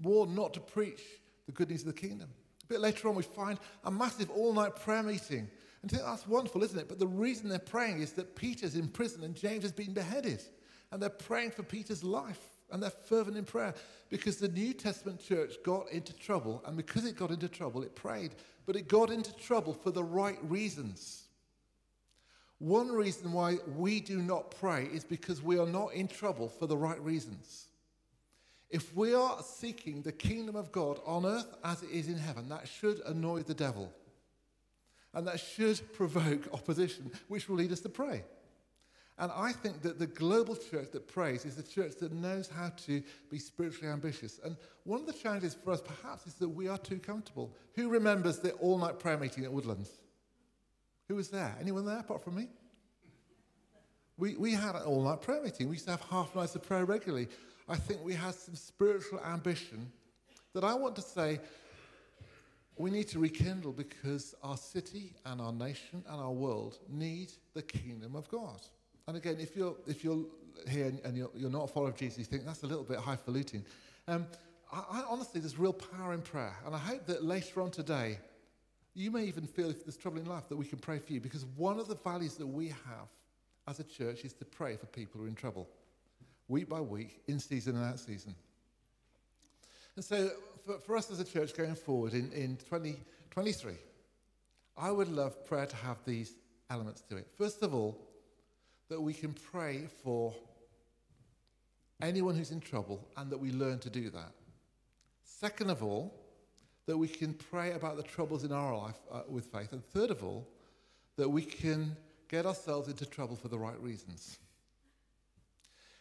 warned 0.01 0.35
not 0.35 0.53
to 0.55 0.59
preach 0.59 1.01
the 1.45 1.51
good 1.51 1.69
news 1.69 1.81
of 1.81 1.87
the 1.87 1.93
kingdom. 1.93 2.29
A 2.63 2.67
bit 2.67 2.81
later 2.81 3.07
on, 3.07 3.15
we 3.15 3.23
find 3.23 3.59
a 3.83 3.91
massive 3.91 4.29
all 4.31 4.53
night 4.53 4.75
prayer 4.75 5.03
meeting. 5.03 5.47
And 5.81 5.91
think 5.91 6.03
that's 6.03 6.27
wonderful, 6.27 6.63
isn't 6.63 6.77
it? 6.77 6.89
But 6.89 6.99
the 6.99 7.07
reason 7.07 7.47
they're 7.47 7.59
praying 7.59 8.01
is 8.01 8.13
that 8.13 8.35
Peter's 8.35 8.75
in 8.75 8.87
prison 8.87 9.23
and 9.23 9.35
James 9.35 9.63
has 9.63 9.71
been 9.71 9.93
beheaded. 9.93 10.43
And 10.91 11.01
they're 11.01 11.09
praying 11.09 11.51
for 11.51 11.63
Peter's 11.63 12.03
life. 12.03 12.41
And 12.75 12.83
they're 12.83 12.89
fervent 12.89 13.37
in 13.37 13.45
prayer 13.45 13.73
because 14.09 14.35
the 14.35 14.49
New 14.49 14.73
Testament 14.73 15.25
church 15.25 15.53
got 15.63 15.89
into 15.93 16.11
trouble. 16.11 16.61
And 16.65 16.75
because 16.75 17.05
it 17.05 17.15
got 17.15 17.31
into 17.31 17.47
trouble, 17.47 17.83
it 17.83 17.95
prayed. 17.95 18.35
But 18.65 18.75
it 18.75 18.89
got 18.89 19.09
into 19.09 19.33
trouble 19.37 19.73
for 19.73 19.91
the 19.91 20.03
right 20.03 20.37
reasons. 20.43 21.23
One 22.59 22.91
reason 22.91 23.31
why 23.31 23.59
we 23.77 24.01
do 24.01 24.21
not 24.21 24.51
pray 24.59 24.89
is 24.91 25.05
because 25.05 25.41
we 25.41 25.57
are 25.57 25.65
not 25.65 25.93
in 25.93 26.09
trouble 26.09 26.49
for 26.49 26.67
the 26.67 26.75
right 26.75 27.01
reasons. 27.01 27.67
If 28.69 28.93
we 28.93 29.13
are 29.13 29.37
seeking 29.41 30.01
the 30.01 30.11
kingdom 30.11 30.57
of 30.57 30.73
God 30.73 30.99
on 31.05 31.25
earth 31.25 31.55
as 31.63 31.81
it 31.81 31.91
is 31.91 32.09
in 32.09 32.17
heaven, 32.17 32.49
that 32.49 32.67
should 32.67 32.99
annoy 33.05 33.43
the 33.43 33.53
devil. 33.53 33.89
And 35.13 35.25
that 35.27 35.39
should 35.39 35.93
provoke 35.93 36.49
opposition, 36.51 37.09
which 37.29 37.47
will 37.47 37.55
lead 37.55 37.71
us 37.71 37.79
to 37.79 37.89
pray. 37.89 38.25
And 39.17 39.31
I 39.31 39.53
think 39.53 39.81
that 39.83 39.97
the 39.97 40.07
global 40.07 40.55
church 40.55 40.91
that 40.91 41.07
prays 41.07 41.45
is 41.45 41.55
the 41.55 41.63
church 41.63 41.93
that 42.01 42.11
knows 42.11 42.49
how 42.49 42.69
to 42.85 43.01
be 43.29 43.39
spiritually 43.39 43.87
ambitious. 43.87 44.41
And 44.43 44.57
one 44.83 44.99
of 44.99 45.07
the 45.07 45.13
challenges 45.13 45.55
for 45.55 45.71
us, 45.71 45.81
perhaps, 45.81 46.27
is 46.27 46.33
that 46.35 46.49
we 46.49 46.67
are 46.67 46.77
too 46.77 46.99
comfortable. 46.99 47.55
Who 47.75 47.87
remembers 47.87 48.39
the 48.39 48.51
all 48.53 48.77
night 48.77 48.99
prayer 48.99 49.17
meeting 49.17 49.45
at 49.45 49.53
Woodlands? 49.53 49.89
Who 51.07 51.15
was 51.15 51.29
there? 51.29 51.55
Anyone 51.61 51.85
there 51.85 51.99
apart 51.99 52.23
from 52.23 52.35
me? 52.35 52.49
We, 54.17 54.35
we 54.35 54.51
had 54.51 54.75
an 54.75 54.83
all 54.83 55.03
night 55.03 55.21
prayer 55.21 55.41
meeting. 55.41 55.69
We 55.69 55.75
used 55.75 55.85
to 55.85 55.91
have 55.91 56.01
half 56.01 56.35
nights 56.35 56.55
of 56.55 56.63
prayer 56.63 56.83
regularly. 56.83 57.29
I 57.69 57.77
think 57.77 58.03
we 58.03 58.13
had 58.13 58.35
some 58.35 58.55
spiritual 58.55 59.21
ambition 59.23 59.91
that 60.53 60.63
I 60.63 60.73
want 60.73 60.95
to 60.97 61.01
say 61.01 61.39
we 62.77 62.91
need 62.91 63.07
to 63.09 63.19
rekindle 63.19 63.71
because 63.71 64.35
our 64.43 64.57
city 64.57 65.13
and 65.25 65.39
our 65.39 65.53
nation 65.53 66.03
and 66.07 66.19
our 66.19 66.31
world 66.31 66.79
need 66.89 67.31
the 67.53 67.61
kingdom 67.61 68.15
of 68.15 68.27
God. 68.29 68.59
And 69.07 69.17
again, 69.17 69.37
if 69.39 69.55
you're, 69.55 69.75
if 69.87 70.03
you're 70.03 70.25
here 70.67 70.91
and, 71.03 71.15
you're, 71.15 71.29
you're, 71.35 71.49
not 71.49 71.65
a 71.65 71.67
follower 71.67 71.89
of 71.89 71.95
Jesus, 71.95 72.17
you 72.17 72.25
think 72.25 72.45
that's 72.45 72.63
a 72.63 72.67
little 72.67 72.83
bit 72.83 72.97
highfalutin. 72.97 73.63
Um, 74.07 74.25
I, 74.71 74.83
I, 74.91 75.03
honestly, 75.07 75.39
there's 75.39 75.59
real 75.59 75.73
power 75.73 76.13
in 76.13 76.21
prayer. 76.21 76.55
And 76.65 76.73
I 76.73 76.79
hope 76.79 77.05
that 77.05 77.23
later 77.23 77.61
on 77.61 77.69
today, 77.69 78.17
you 78.95 79.11
may 79.11 79.25
even 79.25 79.45
feel 79.45 79.69
if 79.69 79.85
there's 79.85 79.97
trouble 79.97 80.19
in 80.19 80.25
life 80.25 80.49
that 80.49 80.55
we 80.55 80.65
can 80.65 80.79
pray 80.79 80.99
for 80.99 81.13
you. 81.13 81.21
Because 81.21 81.45
one 81.55 81.79
of 81.79 81.87
the 81.87 81.95
values 81.95 82.35
that 82.35 82.47
we 82.47 82.69
have 82.69 83.09
as 83.67 83.79
a 83.79 83.83
church 83.83 84.25
is 84.25 84.33
to 84.33 84.45
pray 84.45 84.75
for 84.75 84.87
people 84.87 85.19
who 85.19 85.25
are 85.25 85.29
in 85.29 85.35
trouble, 85.35 85.67
week 86.47 86.69
by 86.69 86.81
week, 86.81 87.21
in 87.27 87.39
season 87.39 87.75
and 87.75 87.85
out 87.85 87.99
season. 87.99 88.33
And 89.95 90.03
so, 90.03 90.31
for, 90.65 90.79
for 90.79 90.97
us 90.97 91.11
as 91.11 91.19
a 91.19 91.25
church 91.25 91.55
going 91.55 91.75
forward 91.75 92.13
in, 92.13 92.31
in 92.31 92.57
2023, 92.57 93.73
I 94.77 94.91
would 94.91 95.09
love 95.09 95.45
prayer 95.45 95.65
to 95.65 95.75
have 95.75 95.97
these 96.05 96.33
elements 96.69 97.01
to 97.09 97.17
it. 97.17 97.27
First 97.37 97.61
of 97.61 97.73
all, 97.73 97.97
that 98.89 99.01
we 99.01 99.13
can 99.13 99.33
pray 99.51 99.87
for 100.03 100.33
anyone 102.01 102.35
who's 102.35 102.51
in 102.51 102.59
trouble 102.59 103.07
and 103.17 103.31
that 103.31 103.39
we 103.39 103.51
learn 103.51 103.79
to 103.79 103.89
do 103.89 104.09
that. 104.09 104.31
Second 105.23 105.69
of 105.69 105.83
all, 105.83 106.13
that 106.85 106.97
we 106.97 107.07
can 107.07 107.33
pray 107.33 107.71
about 107.71 107.97
the 107.97 108.03
troubles 108.03 108.43
in 108.43 108.51
our 108.51 108.77
life 108.77 108.99
uh, 109.11 109.21
with 109.27 109.45
faith. 109.45 109.71
And 109.71 109.83
third 109.83 110.11
of 110.11 110.23
all, 110.23 110.47
that 111.17 111.27
we 111.27 111.41
can 111.41 111.95
get 112.29 112.45
ourselves 112.45 112.87
into 112.87 113.05
trouble 113.05 113.35
for 113.35 113.47
the 113.47 113.57
right 113.57 113.79
reasons. 113.81 114.37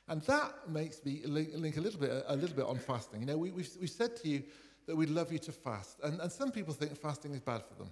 And 0.08 0.20
that 0.22 0.52
makes 0.68 1.02
me 1.04 1.22
link, 1.24 1.50
link 1.54 1.76
a, 1.78 1.80
little 1.80 2.00
bit, 2.00 2.24
a 2.26 2.36
little 2.36 2.54
bit 2.54 2.66
on 2.66 2.78
fasting. 2.78 3.20
You 3.20 3.26
know, 3.26 3.38
we, 3.38 3.50
we've, 3.50 3.70
we've 3.80 3.90
said 3.90 4.16
to 4.16 4.28
you 4.28 4.42
that 4.86 4.94
we'd 4.94 5.08
love 5.08 5.32
you 5.32 5.38
to 5.38 5.52
fast. 5.52 5.98
And, 6.02 6.20
and 6.20 6.30
some 6.30 6.50
people 6.50 6.74
think 6.74 6.96
fasting 6.98 7.32
is 7.32 7.40
bad 7.40 7.62
for 7.64 7.74
them. 7.74 7.90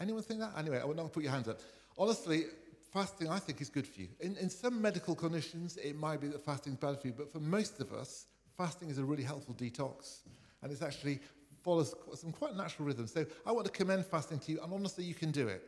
Anyone 0.00 0.22
think 0.22 0.40
that? 0.40 0.52
Anyway, 0.56 0.78
I 0.80 0.84
will 0.84 0.94
not 0.94 1.12
put 1.12 1.24
your 1.24 1.32
hands 1.32 1.48
up. 1.48 1.58
Honestly, 1.98 2.44
fasting, 2.92 3.28
I 3.28 3.38
think, 3.38 3.60
is 3.60 3.68
good 3.68 3.86
for 3.86 4.00
you. 4.00 4.08
In, 4.20 4.36
in 4.36 4.50
some 4.50 4.80
medical 4.80 5.14
conditions, 5.14 5.76
it 5.76 5.96
might 5.96 6.20
be 6.20 6.28
that 6.28 6.44
fasting 6.44 6.74
is 6.74 6.78
bad 6.78 7.00
for 7.00 7.08
you, 7.08 7.14
but 7.16 7.32
for 7.32 7.40
most 7.40 7.80
of 7.80 7.92
us, 7.92 8.26
fasting 8.56 8.90
is 8.90 8.98
a 8.98 9.04
really 9.04 9.22
helpful 9.22 9.54
detox. 9.54 10.20
And 10.62 10.72
it 10.72 10.82
actually 10.82 11.20
follows 11.62 11.94
some 12.14 12.32
quite 12.32 12.56
natural 12.56 12.86
rhythms. 12.86 13.12
So 13.12 13.26
I 13.44 13.52
want 13.52 13.66
to 13.66 13.72
commend 13.72 14.06
fasting 14.06 14.38
to 14.40 14.52
you, 14.52 14.60
and 14.62 14.72
honestly, 14.72 15.04
you 15.04 15.14
can 15.14 15.30
do 15.30 15.48
it. 15.48 15.62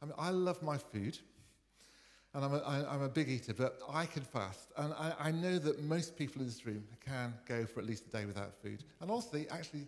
I 0.00 0.06
mean, 0.06 0.14
I 0.18 0.30
love 0.30 0.62
my 0.62 0.76
food, 0.76 1.18
and 2.34 2.44
I'm 2.44 2.54
a, 2.54 2.58
I, 2.58 2.94
I'm 2.94 3.02
a 3.02 3.08
big 3.08 3.28
eater, 3.28 3.54
but 3.54 3.78
I 3.88 4.06
can 4.06 4.22
fast. 4.22 4.72
And 4.76 4.92
I, 4.94 5.12
I 5.18 5.30
know 5.30 5.58
that 5.58 5.82
most 5.82 6.16
people 6.16 6.40
in 6.40 6.46
this 6.46 6.66
room 6.66 6.84
can 7.04 7.34
go 7.46 7.64
for 7.64 7.80
at 7.80 7.86
least 7.86 8.06
a 8.06 8.10
day 8.10 8.24
without 8.24 8.54
food. 8.62 8.84
And 9.00 9.10
honestly, 9.10 9.46
actually, 9.50 9.86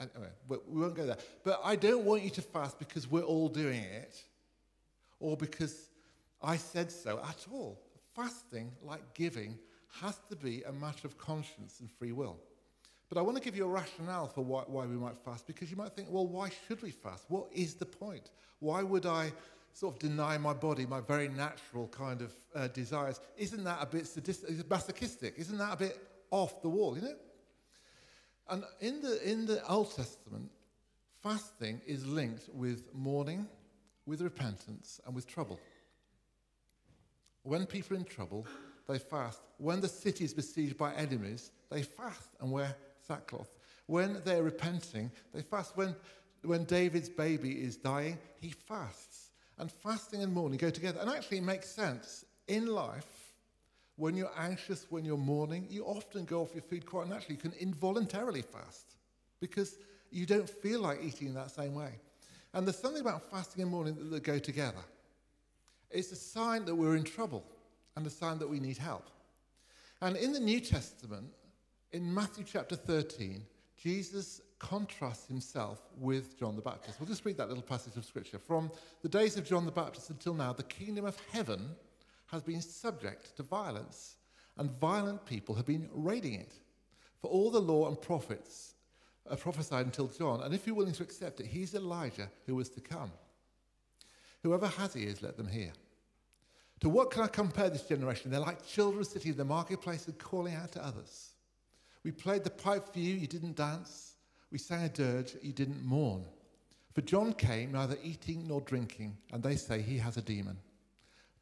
anyway, 0.00 0.30
we 0.48 0.80
won't 0.80 0.94
go 0.94 1.06
there. 1.06 1.18
But 1.44 1.60
I 1.64 1.76
don't 1.76 2.04
want 2.04 2.22
you 2.22 2.30
to 2.30 2.42
fast 2.42 2.78
because 2.78 3.08
we're 3.08 3.22
all 3.22 3.48
doing 3.48 3.82
it 3.82 4.22
or 5.24 5.38
because 5.38 5.88
I 6.42 6.58
said 6.58 6.92
so 6.92 7.18
at 7.26 7.46
all. 7.50 7.80
Fasting, 8.14 8.70
like 8.82 9.02
giving, 9.14 9.58
has 10.02 10.18
to 10.28 10.36
be 10.36 10.62
a 10.64 10.72
matter 10.72 11.06
of 11.06 11.16
conscience 11.16 11.80
and 11.80 11.90
free 11.90 12.12
will. 12.12 12.36
But 13.08 13.16
I 13.16 13.22
want 13.22 13.38
to 13.38 13.42
give 13.42 13.56
you 13.56 13.64
a 13.64 13.68
rationale 13.68 14.28
for 14.28 14.42
why, 14.44 14.64
why, 14.66 14.84
we 14.84 14.96
might 14.96 15.16
fast 15.24 15.46
because 15.46 15.70
you 15.70 15.78
might 15.78 15.92
think, 15.92 16.08
well, 16.10 16.26
why 16.26 16.50
should 16.66 16.82
we 16.82 16.90
fast? 16.90 17.24
What 17.28 17.46
is 17.52 17.74
the 17.74 17.86
point? 17.86 18.30
Why 18.58 18.82
would 18.82 19.06
I 19.06 19.32
sort 19.72 19.94
of 19.94 19.98
deny 19.98 20.36
my 20.36 20.52
body 20.52 20.84
my 20.84 21.00
very 21.00 21.28
natural 21.28 21.88
kind 21.88 22.20
of 22.20 22.32
uh, 22.54 22.68
desires? 22.68 23.18
Isn't 23.38 23.64
that 23.64 23.78
a 23.80 23.86
bit 23.86 24.06
sadistic, 24.06 24.68
masochistic? 24.68 25.34
Isn't 25.38 25.56
that 25.56 25.72
a 25.72 25.76
bit 25.76 25.98
off 26.30 26.60
the 26.60 26.68
wall, 26.68 26.96
you 26.96 27.02
know? 27.02 27.16
And 28.50 28.64
in 28.80 29.00
the, 29.00 29.30
in 29.30 29.46
the 29.46 29.66
Old 29.66 29.96
Testament, 29.96 30.50
fasting 31.22 31.80
is 31.86 32.06
linked 32.06 32.50
with 32.52 32.92
mourning 32.92 33.48
with 34.06 34.20
repentance 34.20 35.00
and 35.06 35.14
with 35.14 35.26
trouble. 35.26 35.58
When 37.42 37.66
people 37.66 37.96
are 37.96 38.00
in 38.00 38.04
trouble, 38.04 38.46
they 38.88 38.98
fast. 38.98 39.40
When 39.58 39.80
the 39.80 39.88
city 39.88 40.24
is 40.24 40.34
besieged 40.34 40.76
by 40.76 40.94
enemies, 40.94 41.50
they 41.70 41.82
fast 41.82 42.30
and 42.40 42.50
wear 42.50 42.74
sackcloth. 43.06 43.50
When 43.86 44.20
they're 44.24 44.42
repenting, 44.42 45.10
they 45.32 45.42
fast. 45.42 45.76
When, 45.76 45.94
when 46.42 46.64
David's 46.64 47.08
baby 47.08 47.52
is 47.52 47.76
dying, 47.76 48.18
he 48.40 48.50
fasts. 48.50 49.30
And 49.58 49.70
fasting 49.70 50.22
and 50.22 50.32
mourning 50.32 50.58
go 50.58 50.70
together. 50.70 51.00
And 51.00 51.10
actually, 51.10 51.38
it 51.38 51.44
makes 51.44 51.68
sense. 51.68 52.24
In 52.48 52.66
life, 52.66 53.32
when 53.96 54.16
you're 54.16 54.32
anxious, 54.36 54.86
when 54.90 55.04
you're 55.04 55.16
mourning, 55.16 55.66
you 55.70 55.84
often 55.84 56.24
go 56.24 56.42
off 56.42 56.54
your 56.54 56.62
food 56.62 56.84
quite 56.84 57.08
naturally. 57.08 57.36
You 57.36 57.50
can 57.50 57.58
involuntarily 57.60 58.42
fast 58.42 58.96
because 59.40 59.76
you 60.10 60.26
don't 60.26 60.48
feel 60.48 60.80
like 60.80 61.00
eating 61.02 61.28
in 61.28 61.34
that 61.34 61.50
same 61.50 61.74
way. 61.74 61.92
And 62.54 62.66
there's 62.66 62.78
something 62.78 63.00
about 63.00 63.30
fasting 63.30 63.62
and 63.62 63.70
mourning 63.70 64.10
that, 64.10 64.22
go 64.22 64.38
together. 64.38 64.78
It's 65.90 66.12
a 66.12 66.16
sign 66.16 66.64
that 66.66 66.74
we're 66.74 66.96
in 66.96 67.04
trouble 67.04 67.44
and 67.96 68.06
a 68.06 68.10
sign 68.10 68.38
that 68.38 68.48
we 68.48 68.60
need 68.60 68.78
help. 68.78 69.10
And 70.00 70.16
in 70.16 70.32
the 70.32 70.40
New 70.40 70.60
Testament, 70.60 71.26
in 71.92 72.12
Matthew 72.12 72.44
chapter 72.46 72.76
13, 72.76 73.44
Jesus 73.76 74.40
contrasts 74.58 75.26
himself 75.26 75.80
with 75.98 76.38
John 76.38 76.56
the 76.56 76.62
Baptist. 76.62 77.00
We'll 77.00 77.08
just 77.08 77.24
read 77.24 77.36
that 77.38 77.48
little 77.48 77.62
passage 77.62 77.96
of 77.96 78.04
scripture. 78.04 78.38
From 78.38 78.70
the 79.02 79.08
days 79.08 79.36
of 79.36 79.44
John 79.44 79.66
the 79.66 79.72
Baptist 79.72 80.10
until 80.10 80.34
now, 80.34 80.52
the 80.52 80.62
kingdom 80.62 81.04
of 81.04 81.20
heaven 81.32 81.70
has 82.26 82.42
been 82.42 82.60
subject 82.60 83.36
to 83.36 83.42
violence, 83.42 84.16
and 84.58 84.70
violent 84.70 85.26
people 85.26 85.54
have 85.54 85.66
been 85.66 85.88
raiding 85.92 86.34
it. 86.34 86.54
For 87.20 87.28
all 87.28 87.50
the 87.50 87.60
law 87.60 87.88
and 87.88 88.00
prophets 88.00 88.73
uh, 89.28 89.36
prophesied 89.36 89.86
until 89.86 90.08
John. 90.08 90.42
And 90.42 90.54
if 90.54 90.66
you're 90.66 90.76
willing 90.76 90.92
to 90.94 91.02
accept 91.02 91.40
it, 91.40 91.46
he's 91.46 91.74
Elijah 91.74 92.28
who 92.46 92.54
was 92.54 92.68
to 92.70 92.80
come. 92.80 93.10
Whoever 94.42 94.66
has 94.66 94.96
ears, 94.96 95.22
let 95.22 95.36
them 95.36 95.48
hear. 95.48 95.72
To 96.80 96.88
what 96.88 97.10
can 97.10 97.22
I 97.22 97.28
compare 97.28 97.70
this 97.70 97.84
generation? 97.84 98.30
They're 98.30 98.40
like 98.40 98.66
children 98.66 99.04
sitting 99.04 99.32
in 99.32 99.38
the 99.38 99.44
marketplace 99.44 100.06
and 100.06 100.18
calling 100.18 100.54
out 100.54 100.72
to 100.72 100.84
others. 100.84 101.30
We 102.02 102.10
played 102.10 102.44
the 102.44 102.50
pipe 102.50 102.92
for 102.92 102.98
you, 102.98 103.14
you 103.14 103.26
didn't 103.26 103.56
dance. 103.56 104.12
We 104.50 104.58
sang 104.58 104.84
a 104.84 104.88
dirge, 104.88 105.34
you 105.42 105.52
didn't 105.52 105.84
mourn. 105.84 106.26
For 106.92 107.00
John 107.00 107.32
came 107.32 107.72
neither 107.72 107.96
eating 108.02 108.46
nor 108.46 108.60
drinking, 108.60 109.16
and 109.32 109.42
they 109.42 109.56
say 109.56 109.80
he 109.80 109.98
has 109.98 110.16
a 110.16 110.22
demon. 110.22 110.58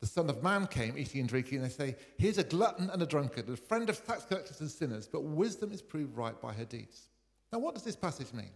The 0.01 0.07
Son 0.07 0.31
of 0.31 0.43
Man 0.43 0.67
came 0.67 0.97
eating 0.97 1.21
and 1.21 1.29
drinking, 1.29 1.59
and 1.59 1.67
they 1.67 1.73
say, 1.73 1.97
Here's 2.19 2.39
a 2.39 2.45
glutton 2.45 2.89
and 2.91 3.03
a 3.03 3.07
drunkard, 3.07 3.49
a 3.49 3.57
friend 3.57 3.91
of 3.91 4.05
tax 4.07 4.25
collectors 4.25 4.61
and 4.61 4.71
sinners, 4.71 5.07
but 5.07 5.25
wisdom 5.25 5.73
is 5.73 5.83
proved 5.83 6.17
right 6.17 6.41
by 6.41 6.53
her 6.53 6.65
deeds. 6.65 7.09
Now, 7.53 7.59
what 7.59 7.75
does 7.75 7.85
this 7.85 7.97
passage 7.97 8.33
mean? 8.33 8.51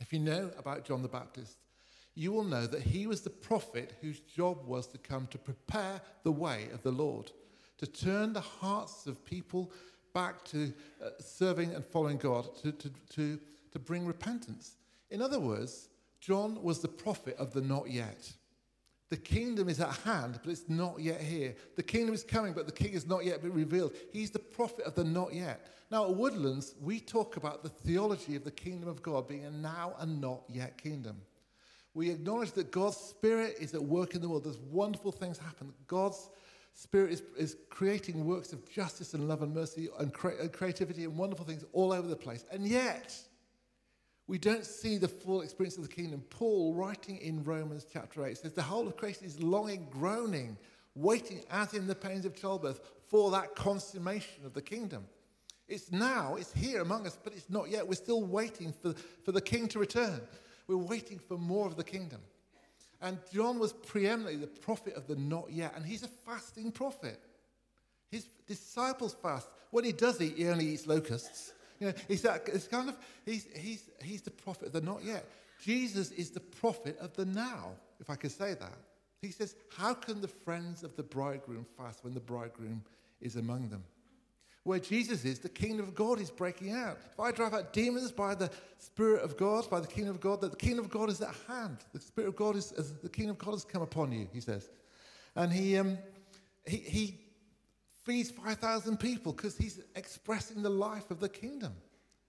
If 0.00 0.12
you 0.12 0.18
know 0.18 0.50
about 0.58 0.84
John 0.84 1.02
the 1.02 1.08
Baptist, 1.08 1.58
you 2.14 2.32
will 2.32 2.44
know 2.44 2.66
that 2.66 2.82
he 2.82 3.06
was 3.06 3.20
the 3.20 3.30
prophet 3.30 3.94
whose 4.00 4.20
job 4.20 4.66
was 4.66 4.86
to 4.88 4.98
come 4.98 5.26
to 5.28 5.38
prepare 5.38 6.00
the 6.24 6.32
way 6.32 6.68
of 6.72 6.82
the 6.82 6.90
Lord, 6.90 7.30
to 7.78 7.86
turn 7.86 8.32
the 8.32 8.40
hearts 8.40 9.06
of 9.06 9.24
people 9.24 9.70
back 10.14 10.44
to 10.44 10.72
uh, 11.02 11.10
serving 11.20 11.74
and 11.74 11.84
following 11.84 12.18
God, 12.18 12.54
to, 12.62 12.72
to, 12.72 12.90
to, 13.10 13.40
to 13.72 13.78
bring 13.78 14.06
repentance. 14.06 14.76
In 15.10 15.22
other 15.22 15.40
words, 15.40 15.88
John 16.20 16.62
was 16.62 16.80
the 16.80 16.88
prophet 16.88 17.36
of 17.36 17.52
the 17.52 17.62
not 17.62 17.90
yet. 17.90 18.32
The 19.12 19.18
kingdom 19.18 19.68
is 19.68 19.78
at 19.78 19.94
hand, 20.06 20.40
but 20.42 20.50
it's 20.50 20.70
not 20.70 20.98
yet 20.98 21.20
here. 21.20 21.54
The 21.76 21.82
kingdom 21.82 22.14
is 22.14 22.24
coming, 22.24 22.54
but 22.54 22.64
the 22.64 22.72
king 22.72 22.94
has 22.94 23.06
not 23.06 23.26
yet 23.26 23.42
been 23.42 23.52
revealed. 23.52 23.92
He's 24.10 24.30
the 24.30 24.38
prophet 24.38 24.86
of 24.86 24.94
the 24.94 25.04
not 25.04 25.34
yet. 25.34 25.66
Now, 25.90 26.06
at 26.06 26.16
Woodlands, 26.16 26.76
we 26.80 26.98
talk 26.98 27.36
about 27.36 27.62
the 27.62 27.68
theology 27.68 28.36
of 28.36 28.44
the 28.44 28.50
kingdom 28.50 28.88
of 28.88 29.02
God 29.02 29.28
being 29.28 29.44
a 29.44 29.50
now 29.50 29.92
and 29.98 30.18
not 30.18 30.44
yet 30.48 30.78
kingdom. 30.78 31.20
We 31.92 32.08
acknowledge 32.08 32.52
that 32.52 32.70
God's 32.70 32.96
Spirit 32.96 33.56
is 33.60 33.74
at 33.74 33.82
work 33.82 34.14
in 34.14 34.22
the 34.22 34.30
world. 34.30 34.44
There's 34.44 34.56
wonderful 34.56 35.12
things 35.12 35.36
happen. 35.36 35.74
God's 35.86 36.30
Spirit 36.72 37.12
is, 37.12 37.22
is 37.36 37.58
creating 37.68 38.24
works 38.24 38.54
of 38.54 38.66
justice 38.66 39.12
and 39.12 39.28
love 39.28 39.42
and 39.42 39.54
mercy 39.54 39.90
and, 39.98 40.10
cre- 40.14 40.40
and 40.40 40.50
creativity 40.50 41.04
and 41.04 41.18
wonderful 41.18 41.44
things 41.44 41.66
all 41.74 41.92
over 41.92 42.08
the 42.08 42.16
place. 42.16 42.46
And 42.50 42.66
yet, 42.66 43.14
we 44.28 44.38
don't 44.38 44.64
see 44.64 44.98
the 44.98 45.08
full 45.08 45.42
experience 45.42 45.76
of 45.76 45.82
the 45.82 45.94
kingdom. 45.94 46.22
Paul, 46.30 46.74
writing 46.74 47.18
in 47.18 47.42
Romans 47.44 47.86
chapter 47.92 48.24
8, 48.24 48.38
says 48.38 48.52
the 48.52 48.62
whole 48.62 48.86
of 48.86 48.96
creation 48.96 49.26
is 49.26 49.42
longing, 49.42 49.88
groaning, 49.90 50.56
waiting, 50.94 51.42
as 51.50 51.74
in 51.74 51.86
the 51.86 51.94
pains 51.94 52.24
of 52.24 52.34
childbirth, 52.34 52.80
for 53.06 53.30
that 53.32 53.54
consummation 53.56 54.46
of 54.46 54.54
the 54.54 54.62
kingdom. 54.62 55.04
It's 55.68 55.90
now, 55.90 56.36
it's 56.36 56.52
here 56.52 56.82
among 56.82 57.06
us, 57.06 57.18
but 57.22 57.32
it's 57.32 57.50
not 57.50 57.70
yet. 57.70 57.86
We're 57.86 57.94
still 57.94 58.22
waiting 58.22 58.72
for, 58.72 58.94
for 59.24 59.32
the 59.32 59.40
king 59.40 59.68
to 59.68 59.78
return. 59.78 60.20
We're 60.66 60.76
waiting 60.76 61.18
for 61.18 61.38
more 61.38 61.66
of 61.66 61.76
the 61.76 61.84
kingdom. 61.84 62.20
And 63.00 63.18
John 63.32 63.58
was 63.58 63.72
preeminently 63.72 64.36
the 64.36 64.46
prophet 64.46 64.94
of 64.94 65.08
the 65.08 65.16
not 65.16 65.50
yet, 65.50 65.74
and 65.74 65.84
he's 65.84 66.04
a 66.04 66.08
fasting 66.08 66.70
prophet. 66.70 67.18
His 68.10 68.26
disciples 68.46 69.16
fast. 69.20 69.48
When 69.70 69.84
he 69.84 69.92
does 69.92 70.20
eat, 70.20 70.36
he 70.36 70.46
only 70.48 70.66
eats 70.66 70.86
locusts. 70.86 71.52
You 71.82 71.88
know, 71.88 71.94
he's 72.06 72.22
that, 72.22 72.42
it's 72.46 72.68
kind 72.68 72.88
of, 72.88 72.96
he's, 73.26 73.44
he's, 73.56 73.90
he's 74.00 74.22
the 74.22 74.30
prophet 74.30 74.68
of 74.68 74.72
the 74.72 74.80
not 74.80 75.02
yet. 75.02 75.24
Jesus 75.60 76.12
is 76.12 76.30
the 76.30 76.38
prophet 76.38 76.96
of 77.00 77.12
the 77.14 77.24
now, 77.24 77.70
if 77.98 78.08
I 78.08 78.14
could 78.14 78.30
say 78.30 78.54
that. 78.54 78.78
He 79.20 79.32
says, 79.32 79.56
How 79.76 79.92
can 79.92 80.20
the 80.20 80.28
friends 80.28 80.84
of 80.84 80.94
the 80.94 81.02
bridegroom 81.02 81.66
fast 81.76 82.04
when 82.04 82.14
the 82.14 82.20
bridegroom 82.20 82.84
is 83.20 83.34
among 83.34 83.68
them? 83.68 83.82
Where 84.62 84.78
Jesus 84.78 85.24
is, 85.24 85.40
the 85.40 85.48
kingdom 85.48 85.88
of 85.88 85.96
God 85.96 86.20
is 86.20 86.30
breaking 86.30 86.72
out. 86.72 86.98
If 87.10 87.18
I 87.18 87.32
drive 87.32 87.52
out 87.52 87.72
demons 87.72 88.12
by 88.12 88.36
the 88.36 88.48
Spirit 88.78 89.24
of 89.24 89.36
God, 89.36 89.68
by 89.68 89.80
the 89.80 89.88
kingdom 89.88 90.14
of 90.14 90.20
God, 90.20 90.40
that 90.42 90.52
the 90.52 90.56
kingdom 90.56 90.84
of 90.84 90.90
God 90.90 91.10
is 91.10 91.20
at 91.20 91.34
hand. 91.48 91.78
The 91.92 92.00
Spirit 92.00 92.28
of 92.28 92.36
God 92.36 92.54
is, 92.54 92.70
the 92.70 93.08
kingdom 93.08 93.32
of 93.32 93.38
God 93.38 93.54
has 93.54 93.64
come 93.64 93.82
upon 93.82 94.12
you, 94.12 94.28
he 94.32 94.38
says. 94.38 94.70
And 95.34 95.52
he, 95.52 95.76
um, 95.78 95.98
he, 96.64 96.76
he 96.76 97.21
feeds 98.04 98.30
5,000 98.30 98.98
people 98.98 99.32
because 99.32 99.56
he's 99.56 99.80
expressing 99.94 100.62
the 100.62 100.70
life 100.70 101.10
of 101.10 101.20
the 101.20 101.28
kingdom. 101.28 101.72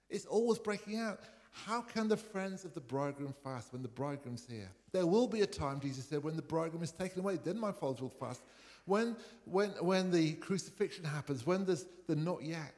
It's 0.09 0.25
always 0.25 0.59
breaking 0.59 0.99
out. 0.99 1.19
How 1.51 1.81
can 1.81 2.07
the 2.07 2.17
friends 2.17 2.65
of 2.65 2.73
the 2.73 2.81
bridegroom 2.81 3.33
fast 3.43 3.73
when 3.73 3.81
the 3.81 3.87
bridegroom's 3.87 4.45
here? 4.49 4.71
There 4.91 5.05
will 5.05 5.27
be 5.27 5.41
a 5.41 5.47
time, 5.47 5.79
Jesus 5.79 6.05
said, 6.05 6.23
when 6.23 6.35
the 6.35 6.41
bridegroom 6.41 6.83
is 6.83 6.91
taken 6.91 7.19
away. 7.19 7.37
Then 7.43 7.59
my 7.59 7.71
followers 7.71 8.01
will 8.01 8.09
fast. 8.09 8.41
When, 8.85 9.15
when, 9.45 9.69
when 9.79 10.11
the 10.11 10.33
crucifixion 10.33 11.05
happens, 11.05 11.45
when 11.45 11.65
there's 11.65 11.85
the 12.07 12.15
not 12.15 12.43
yet. 12.43 12.73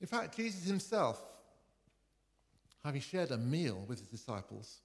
In 0.00 0.06
fact, 0.06 0.36
Jesus 0.36 0.64
himself, 0.64 1.22
having 2.84 3.00
shared 3.00 3.30
a 3.30 3.38
meal 3.38 3.84
with 3.86 4.00
his 4.00 4.08
disciples, 4.08 4.80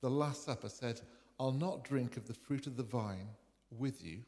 the 0.00 0.10
Last 0.10 0.44
Supper 0.44 0.68
said, 0.68 1.00
I'll 1.38 1.52
not 1.52 1.84
drink 1.84 2.16
of 2.16 2.26
the 2.26 2.34
fruit 2.34 2.66
of 2.66 2.76
the 2.76 2.82
vine 2.82 3.28
with 3.70 4.04
you 4.04 4.20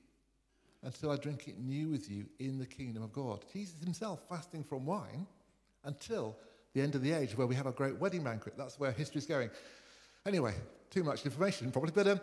until 0.83 1.11
I 1.11 1.17
drink 1.17 1.49
it 1.49 1.59
new 1.59 1.89
with 1.89 2.11
you 2.11 2.27
in 2.39 2.59
the 2.59 2.67
kingdom 2.67 3.03
of 3.03 3.13
God. 3.13 3.45
Jesus 3.53 3.81
himself 3.83 4.21
fasting 4.29 4.65
from 4.65 4.87
wine 4.87 5.27
until 5.85 6.37
the 6.75 6.81
end 6.81 6.95
of 6.95 7.03
the 7.03 7.13
age 7.13 7.37
where 7.37 7.47
we 7.47 7.55
have 7.55 7.67
a 7.67 7.73
great 7.73 7.99
wedding 7.99 8.23
banquet. 8.23 8.55
That's 8.57 8.79
where 8.79 8.93
history's 8.93 9.27
going. 9.27 9.51
Anyway, 10.27 10.55
too 10.91 11.03
much 11.03 11.25
information 11.25 11.71
probably, 11.73 11.93
but 11.95 12.07
um, 12.07 12.21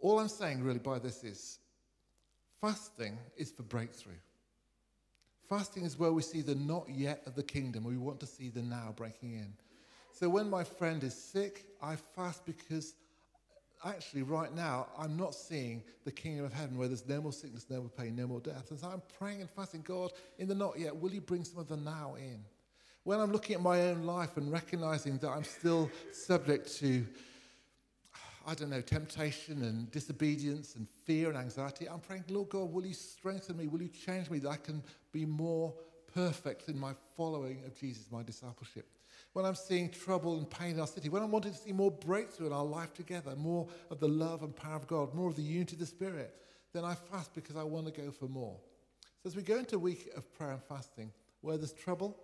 all 0.00 0.18
I'm 0.18 0.28
saying 0.28 0.62
really 0.62 0.78
by 0.78 0.98
this 0.98 1.24
is 1.24 1.58
fasting 2.60 3.18
is 3.36 3.50
for 3.50 3.62
breakthrough. 3.62 4.18
Fasting 5.48 5.84
is 5.84 5.98
where 5.98 6.12
we 6.12 6.22
see 6.22 6.40
the 6.40 6.54
not 6.54 6.88
yet 6.88 7.22
of 7.26 7.34
the 7.34 7.42
kingdom. 7.42 7.84
We 7.84 7.96
want 7.96 8.20
to 8.20 8.26
see 8.26 8.48
the 8.48 8.62
now 8.62 8.94
breaking 8.96 9.34
in. 9.34 9.52
So 10.12 10.28
when 10.28 10.48
my 10.48 10.64
friend 10.64 11.02
is 11.04 11.14
sick, 11.14 11.64
I 11.82 11.96
fast 11.96 12.44
because 12.46 12.94
actually 13.84 14.22
right 14.22 14.54
now 14.54 14.86
I'm 14.98 15.16
not 15.16 15.34
seeing 15.34 15.82
the 16.04 16.12
kingdom 16.12 16.44
of 16.44 16.52
heaven 16.52 16.76
where 16.76 16.88
there's 16.88 17.08
no 17.08 17.20
more 17.20 17.32
sickness, 17.32 17.66
no 17.68 17.80
more 17.80 17.88
pain, 17.88 18.16
no 18.16 18.26
more 18.26 18.40
death. 18.40 18.70
And 18.70 18.78
so 18.78 18.88
I'm 18.88 19.02
praying 19.18 19.40
and 19.40 19.50
fasting, 19.50 19.82
God, 19.82 20.12
in 20.38 20.48
the 20.48 20.54
not 20.54 20.78
yet, 20.78 20.96
will 20.96 21.12
you 21.12 21.20
bring 21.20 21.44
some 21.44 21.58
of 21.58 21.68
the 21.68 21.76
now 21.76 22.14
in? 22.18 22.44
When 23.04 23.18
I'm 23.18 23.32
looking 23.32 23.56
at 23.56 23.62
my 23.62 23.80
own 23.82 24.04
life 24.04 24.36
and 24.36 24.52
recognizing 24.52 25.18
that 25.18 25.28
I'm 25.28 25.44
still 25.44 25.90
subject 26.12 26.72
to 26.76 27.04
I 28.46 28.54
don't 28.54 28.70
know, 28.70 28.80
temptation 28.80 29.62
and 29.62 29.90
disobedience 29.90 30.74
and 30.74 30.88
fear 30.88 31.28
and 31.28 31.38
anxiety, 31.38 31.88
I'm 31.88 32.00
praying, 32.00 32.24
Lord 32.28 32.48
God, 32.48 32.72
will 32.72 32.84
you 32.84 32.94
strengthen 32.94 33.56
me? 33.56 33.68
Will 33.68 33.82
you 33.82 33.88
change 33.88 34.30
me 34.30 34.38
that 34.40 34.48
I 34.48 34.56
can 34.56 34.82
be 35.12 35.24
more 35.24 35.72
perfect 36.12 36.68
in 36.68 36.78
my 36.78 36.92
following 37.16 37.62
of 37.64 37.78
Jesus, 37.78 38.10
my 38.10 38.22
discipleship? 38.22 38.86
When 39.32 39.44
I'm 39.46 39.54
seeing 39.54 39.88
trouble 39.88 40.36
and 40.36 40.48
pain 40.48 40.72
in 40.72 40.80
our 40.80 40.86
city, 40.86 41.08
when 41.08 41.22
I'm 41.22 41.30
wanting 41.30 41.52
to 41.52 41.58
see 41.58 41.72
more 41.72 41.90
breakthrough 41.90 42.48
in 42.48 42.52
our 42.52 42.64
life 42.64 42.92
together, 42.92 43.34
more 43.36 43.66
of 43.90 43.98
the 43.98 44.08
love 44.08 44.42
and 44.42 44.54
power 44.54 44.76
of 44.76 44.86
God, 44.86 45.14
more 45.14 45.28
of 45.28 45.36
the 45.36 45.42
unity 45.42 45.74
of 45.74 45.80
the 45.80 45.86
Spirit, 45.86 46.34
then 46.72 46.84
I 46.84 46.94
fast 46.94 47.34
because 47.34 47.56
I 47.56 47.62
want 47.62 47.86
to 47.86 47.92
go 47.92 48.10
for 48.10 48.26
more. 48.26 48.58
So 49.22 49.28
as 49.28 49.36
we 49.36 49.42
go 49.42 49.58
into 49.58 49.76
a 49.76 49.78
week 49.78 50.10
of 50.16 50.32
prayer 50.34 50.52
and 50.52 50.62
fasting, 50.62 51.12
where 51.40 51.56
there's 51.56 51.72
trouble, 51.72 52.16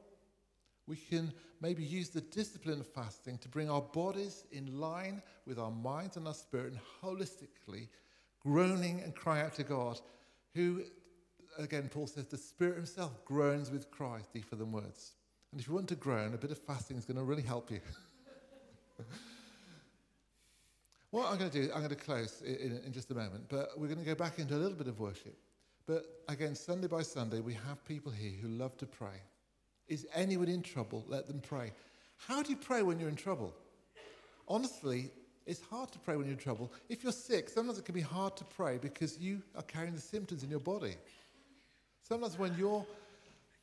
we 0.86 0.96
can 0.96 1.32
maybe 1.60 1.84
use 1.84 2.08
the 2.08 2.20
discipline 2.20 2.80
of 2.80 2.86
fasting 2.86 3.38
to 3.38 3.48
bring 3.48 3.70
our 3.70 3.82
bodies 3.82 4.44
in 4.52 4.80
line 4.80 5.22
with 5.46 5.58
our 5.58 5.70
minds 5.70 6.16
and 6.16 6.26
our 6.26 6.34
spirit 6.34 6.72
and 6.72 6.80
holistically 7.02 7.88
groaning 8.40 9.00
and 9.02 9.14
cry 9.14 9.42
out 9.42 9.54
to 9.54 9.62
God, 9.62 10.00
who, 10.54 10.82
again, 11.58 11.88
Paul 11.88 12.06
says, 12.06 12.26
the 12.26 12.38
Spirit 12.38 12.76
Himself 12.76 13.24
groans 13.24 13.70
with 13.70 13.90
cries 13.90 14.26
deeper 14.32 14.56
than 14.56 14.72
words. 14.72 15.12
And 15.52 15.60
if 15.60 15.68
you 15.68 15.74
want 15.74 15.88
to 15.88 15.94
groan, 15.94 16.34
a 16.34 16.38
bit 16.38 16.50
of 16.50 16.58
fasting 16.58 16.96
is 16.96 17.04
going 17.04 17.16
to 17.16 17.24
really 17.24 17.42
help 17.42 17.70
you. 17.70 17.80
what 21.10 21.30
I'm 21.30 21.38
going 21.38 21.50
to 21.50 21.62
do, 21.62 21.70
I'm 21.72 21.80
going 21.80 21.90
to 21.90 21.96
close 21.96 22.42
in, 22.44 22.54
in, 22.54 22.80
in 22.86 22.92
just 22.92 23.10
a 23.10 23.14
moment, 23.14 23.44
but 23.48 23.70
we're 23.76 23.86
going 23.86 23.98
to 23.98 24.04
go 24.04 24.14
back 24.14 24.38
into 24.38 24.54
a 24.54 24.58
little 24.58 24.76
bit 24.76 24.88
of 24.88 25.00
worship. 25.00 25.36
But 25.86 26.04
again, 26.28 26.54
Sunday 26.54 26.86
by 26.86 27.02
Sunday, 27.02 27.40
we 27.40 27.54
have 27.54 27.82
people 27.86 28.12
here 28.12 28.32
who 28.42 28.48
love 28.48 28.76
to 28.78 28.86
pray. 28.86 29.22
Is 29.88 30.06
anyone 30.14 30.48
in 30.48 30.60
trouble? 30.62 31.02
Let 31.08 31.26
them 31.26 31.40
pray. 31.40 31.72
How 32.18 32.42
do 32.42 32.50
you 32.50 32.56
pray 32.56 32.82
when 32.82 33.00
you're 33.00 33.08
in 33.08 33.16
trouble? 33.16 33.54
Honestly, 34.46 35.10
it's 35.46 35.62
hard 35.62 35.90
to 35.92 35.98
pray 35.98 36.16
when 36.16 36.26
you're 36.26 36.34
in 36.34 36.38
trouble. 36.38 36.70
If 36.90 37.02
you're 37.02 37.12
sick, 37.12 37.48
sometimes 37.48 37.78
it 37.78 37.86
can 37.86 37.94
be 37.94 38.02
hard 38.02 38.36
to 38.36 38.44
pray 38.44 38.76
because 38.76 39.18
you 39.18 39.42
are 39.56 39.62
carrying 39.62 39.94
the 39.94 40.00
symptoms 40.00 40.42
in 40.42 40.50
your 40.50 40.60
body. 40.60 40.96
Sometimes 42.02 42.38
when 42.38 42.54
you're 42.58 42.84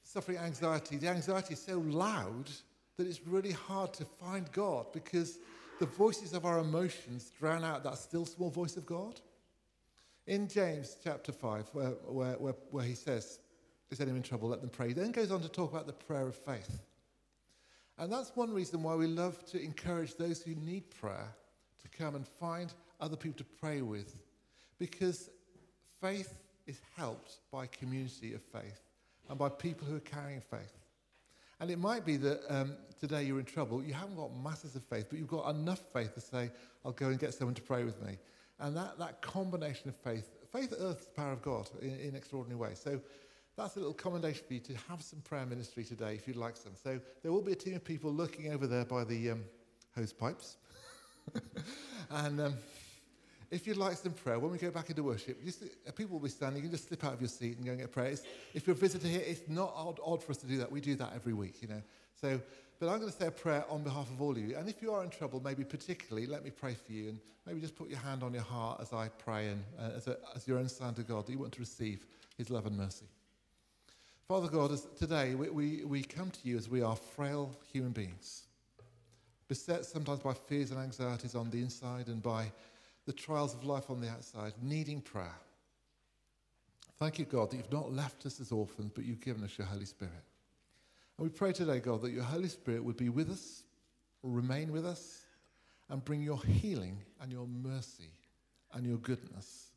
suffering 0.06 0.38
anxiety, 0.38 0.98
the 0.98 1.10
anxiety 1.10 1.54
is 1.54 1.62
so 1.62 1.80
loud 1.80 2.50
that 2.96 3.08
it's 3.08 3.28
really 3.28 3.52
hard 3.52 3.94
to 3.94 4.06
find 4.06 4.50
God 4.52 4.86
because 4.94 5.40
the 5.80 5.86
voices 5.86 6.34
of 6.34 6.46
our 6.46 6.60
emotions 6.60 7.32
drown 7.38 7.64
out 7.64 7.84
that 7.84 7.98
still 7.98 8.26
small 8.26 8.50
voice 8.50 8.78
of 8.78 8.86
God. 8.86 9.20
In 10.28 10.48
James 10.48 10.96
chapter 11.04 11.32
5, 11.32 11.70
where, 11.74 11.90
where, 12.08 12.34
where, 12.34 12.56
where 12.72 12.86
he 12.86 12.94
says, 12.94 13.40
is 13.92 14.00
anyone 14.00 14.18
in 14.18 14.24
trouble? 14.24 14.48
Let 14.48 14.62
them 14.62 14.70
pray. 14.70 14.90
He 14.90 14.94
then 14.94 15.12
goes 15.12 15.32
on 15.32 15.42
to 15.42 15.50
talk 15.50 15.72
about 15.72 15.88
the 15.88 15.94
prayer 15.94 16.28
of 16.28 16.36
faith. 16.36 16.82
And 17.98 18.12
that's 18.12 18.36
one 18.36 18.54
reason 18.54 18.84
why 18.84 18.96
we 18.96 19.08
love 19.08 19.44
to 19.48 19.62
encourage 19.62 20.16
those 20.16 20.42
who 20.42 20.56
need 20.56 20.90
prayer 20.90 21.34
to 21.82 21.98
come 21.98 22.16
and 22.16 22.28
find 22.28 22.74
other 23.00 23.16
people 23.16 23.38
to 23.40 23.60
pray 23.60 23.82
with. 23.82 24.16
Because 24.80 25.30
faith 26.02 26.34
is 26.68 26.80
helped 26.96 27.38
by 27.52 27.68
community 27.68 28.34
of 28.34 28.42
faith 28.42 28.85
and 29.30 29.38
by 29.38 29.50
people 29.50 29.88
who 29.88 29.96
are 29.96 30.02
carrying 30.02 30.42
faith. 30.42 30.74
And 31.60 31.72
it 31.72 31.80
might 31.80 32.06
be 32.06 32.18
that 32.18 32.42
um, 32.50 32.76
today 33.00 33.24
you're 33.24 33.40
in 33.40 33.46
trouble. 33.46 33.84
You 33.84 33.94
haven't 33.94 34.16
got 34.16 34.36
masses 34.36 34.76
of 34.76 34.84
faith, 34.84 35.08
but 35.10 35.20
you've 35.20 35.28
got 35.28 35.50
enough 35.56 35.82
faith 35.94 36.14
to 36.16 36.22
say, 36.22 36.52
I'll 36.84 36.92
go 36.92 37.08
and 37.08 37.20
get 37.20 37.34
someone 37.34 37.56
to 37.56 37.62
pray 37.62 37.84
with 37.84 38.02
me. 38.06 38.18
And 38.60 38.76
that, 38.76 39.00
that 39.00 39.22
combination 39.22 39.90
of 39.90 39.96
faith, 39.96 40.30
faith 40.52 40.74
earth's 40.80 41.06
the 41.06 41.12
power 41.12 41.32
of 41.32 41.42
God 41.42 41.70
in, 41.82 41.98
in 42.00 42.16
extraordinary 42.16 42.60
ways. 42.60 42.80
So 42.84 43.00
that's 43.58 43.76
a 43.76 43.80
little 43.80 43.94
commendation 43.94 44.44
for 44.48 44.54
you 44.54 44.60
to 44.62 44.74
have 44.90 45.02
some 45.02 45.22
prayer 45.22 45.46
ministry 45.46 45.84
today 45.84 46.16
if 46.16 46.28
you'd 46.28 46.38
like 46.38 46.58
some. 46.58 46.74
So 46.82 47.00
there 47.24 47.32
will 47.32 47.42
be 47.42 47.54
a 47.54 47.56
team 47.58 47.76
of 47.76 47.84
people 47.84 48.12
looking 48.12 48.54
over 48.54 48.68
there 48.68 48.86
by 48.86 49.04
the 49.06 49.32
um, 49.32 49.44
hose 49.96 50.14
pipes. 50.14 50.58
and 52.10 52.42
um, 52.42 52.54
if 53.56 53.66
you'd 53.66 53.78
like 53.78 53.96
some 53.96 54.12
prayer, 54.12 54.38
when 54.38 54.52
we 54.52 54.58
go 54.58 54.70
back 54.70 54.90
into 54.90 55.02
worship, 55.02 55.42
uh, 55.88 55.92
people 55.92 56.18
will 56.18 56.24
be 56.24 56.30
standing. 56.30 56.58
You 56.62 56.70
can 56.70 56.78
just 56.78 56.90
slip 56.90 57.06
out 57.06 57.14
of 57.14 57.22
your 57.22 57.30
seat 57.30 57.56
and 57.56 57.66
go 57.66 57.72
and 57.72 57.80
get 57.80 57.92
prayer. 57.92 58.08
It's, 58.08 58.24
if 58.54 58.68
you're 58.68 58.76
a 58.76 58.80
visitor 58.80 59.08
here, 59.08 59.24
it's 59.26 59.48
not 59.48 59.74
odd, 59.76 59.98
odd 60.04 60.22
for 60.22 60.32
us 60.32 60.38
to 60.40 60.46
do 60.46 60.58
that. 60.58 60.70
We 60.70 60.82
do 60.82 60.96
that 60.96 61.14
every 61.16 61.34
week, 61.34 61.62
you 61.62 61.70
know. 61.70 61.82
So, 62.20 62.42
but 62.80 62.90
I'm 62.90 63.00
going 63.00 63.10
to 63.10 63.18
say 63.18 63.28
a 63.28 63.32
prayer 63.32 63.64
on 63.70 63.82
behalf 63.82 64.10
of 64.12 64.22
all 64.22 64.32
of 64.32 64.38
you. 64.38 64.58
And 64.58 64.68
if 64.68 64.82
you 64.82 64.92
are 64.92 65.04
in 65.06 65.10
trouble, 65.10 65.42
maybe 65.42 65.64
particularly, 65.64 66.28
let 66.28 66.44
me 66.44 66.50
pray 66.50 66.74
for 66.74 66.92
you. 66.92 67.08
And 67.08 67.20
maybe 67.46 67.62
just 67.62 67.78
put 67.78 67.90
your 67.90 68.00
hand 68.00 68.24
on 68.24 68.34
your 68.34 68.44
heart 68.44 68.82
as 68.82 68.92
I 68.92 69.08
pray 69.08 69.48
and 69.48 69.64
uh, 69.80 69.96
as, 69.96 70.08
a, 70.08 70.18
as 70.36 70.46
your 70.48 70.60
own 70.60 70.68
sign 70.68 70.94
to 70.96 71.04
God 71.04 71.26
that 71.26 71.32
you 71.32 71.40
want 71.40 71.54
to 71.54 71.60
receive 71.60 72.06
his 72.38 72.50
love 72.50 72.66
and 72.66 72.78
mercy. 72.78 73.06
Father 74.28 74.50
God, 74.50 74.74
as 74.74 74.86
today 75.00 75.34
we, 75.36 75.50
we, 75.50 75.86
we 75.86 76.04
come 76.04 76.30
to 76.30 76.40
you 76.44 76.58
as 76.58 76.68
we 76.68 76.82
are 76.82 76.98
frail 76.98 77.56
human 77.72 77.92
beings, 77.92 78.44
beset 79.48 79.86
sometimes 79.86 80.20
by 80.20 80.34
fears 80.34 80.72
and 80.72 80.80
anxieties 80.82 81.36
on 81.36 81.50
the 81.52 81.62
inside 81.62 82.08
and 82.08 82.22
by 82.22 82.52
the 83.06 83.14
trials 83.14 83.54
of 83.54 83.64
life 83.64 83.90
on 83.90 84.02
the 84.02 84.10
outside, 84.10 84.54
needing 84.62 85.02
prayer. 85.02 85.36
Thank 86.98 87.20
you, 87.20 87.26
God, 87.26 87.52
that 87.52 87.58
you've 87.58 87.72
not 87.72 87.92
left 87.92 88.26
us 88.26 88.40
as 88.40 88.52
orphans, 88.52 88.92
but 88.94 89.06
you've 89.06 89.20
given 89.20 89.44
us 89.44 89.58
your 89.58 89.68
Holy 89.68 89.86
Spirit. 89.86 90.14
And 91.18 91.28
we 91.28 91.30
pray 91.30 91.52
today, 91.52 91.80
God, 91.80 92.02
that 92.02 92.12
your 92.12 92.24
Holy 92.24 92.48
Spirit 92.48 92.84
would 92.84 92.98
be 92.98 93.10
with 93.10 93.30
us, 93.30 93.64
remain 94.24 94.72
with 94.72 94.86
us, 94.86 95.24
and 95.90 96.04
bring 96.04 96.22
your 96.22 96.42
healing 96.44 96.98
and 97.22 97.32
your 97.32 97.48
mercy 97.48 98.12
and 98.74 98.86
your 98.86 98.98
goodness 98.98 99.72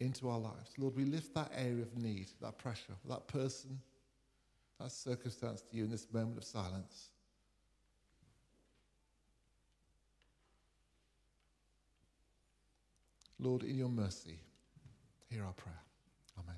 into 0.00 0.28
our 0.28 0.38
lives. 0.38 0.72
Lord, 0.78 0.96
we 0.96 1.04
lift 1.04 1.34
that 1.34 1.50
area 1.56 1.82
of 1.82 1.96
need, 1.96 2.28
that 2.40 2.58
pressure, 2.58 2.94
that 3.08 3.26
person, 3.28 3.78
that 4.80 4.92
circumstance 4.92 5.62
to 5.62 5.76
you 5.76 5.84
in 5.84 5.90
this 5.90 6.06
moment 6.12 6.38
of 6.38 6.44
silence. 6.44 7.10
Lord, 13.40 13.62
in 13.62 13.78
your 13.78 13.88
mercy, 13.88 14.38
hear 15.30 15.44
our 15.44 15.52
prayer. 15.52 15.80
Amen. 16.38 16.56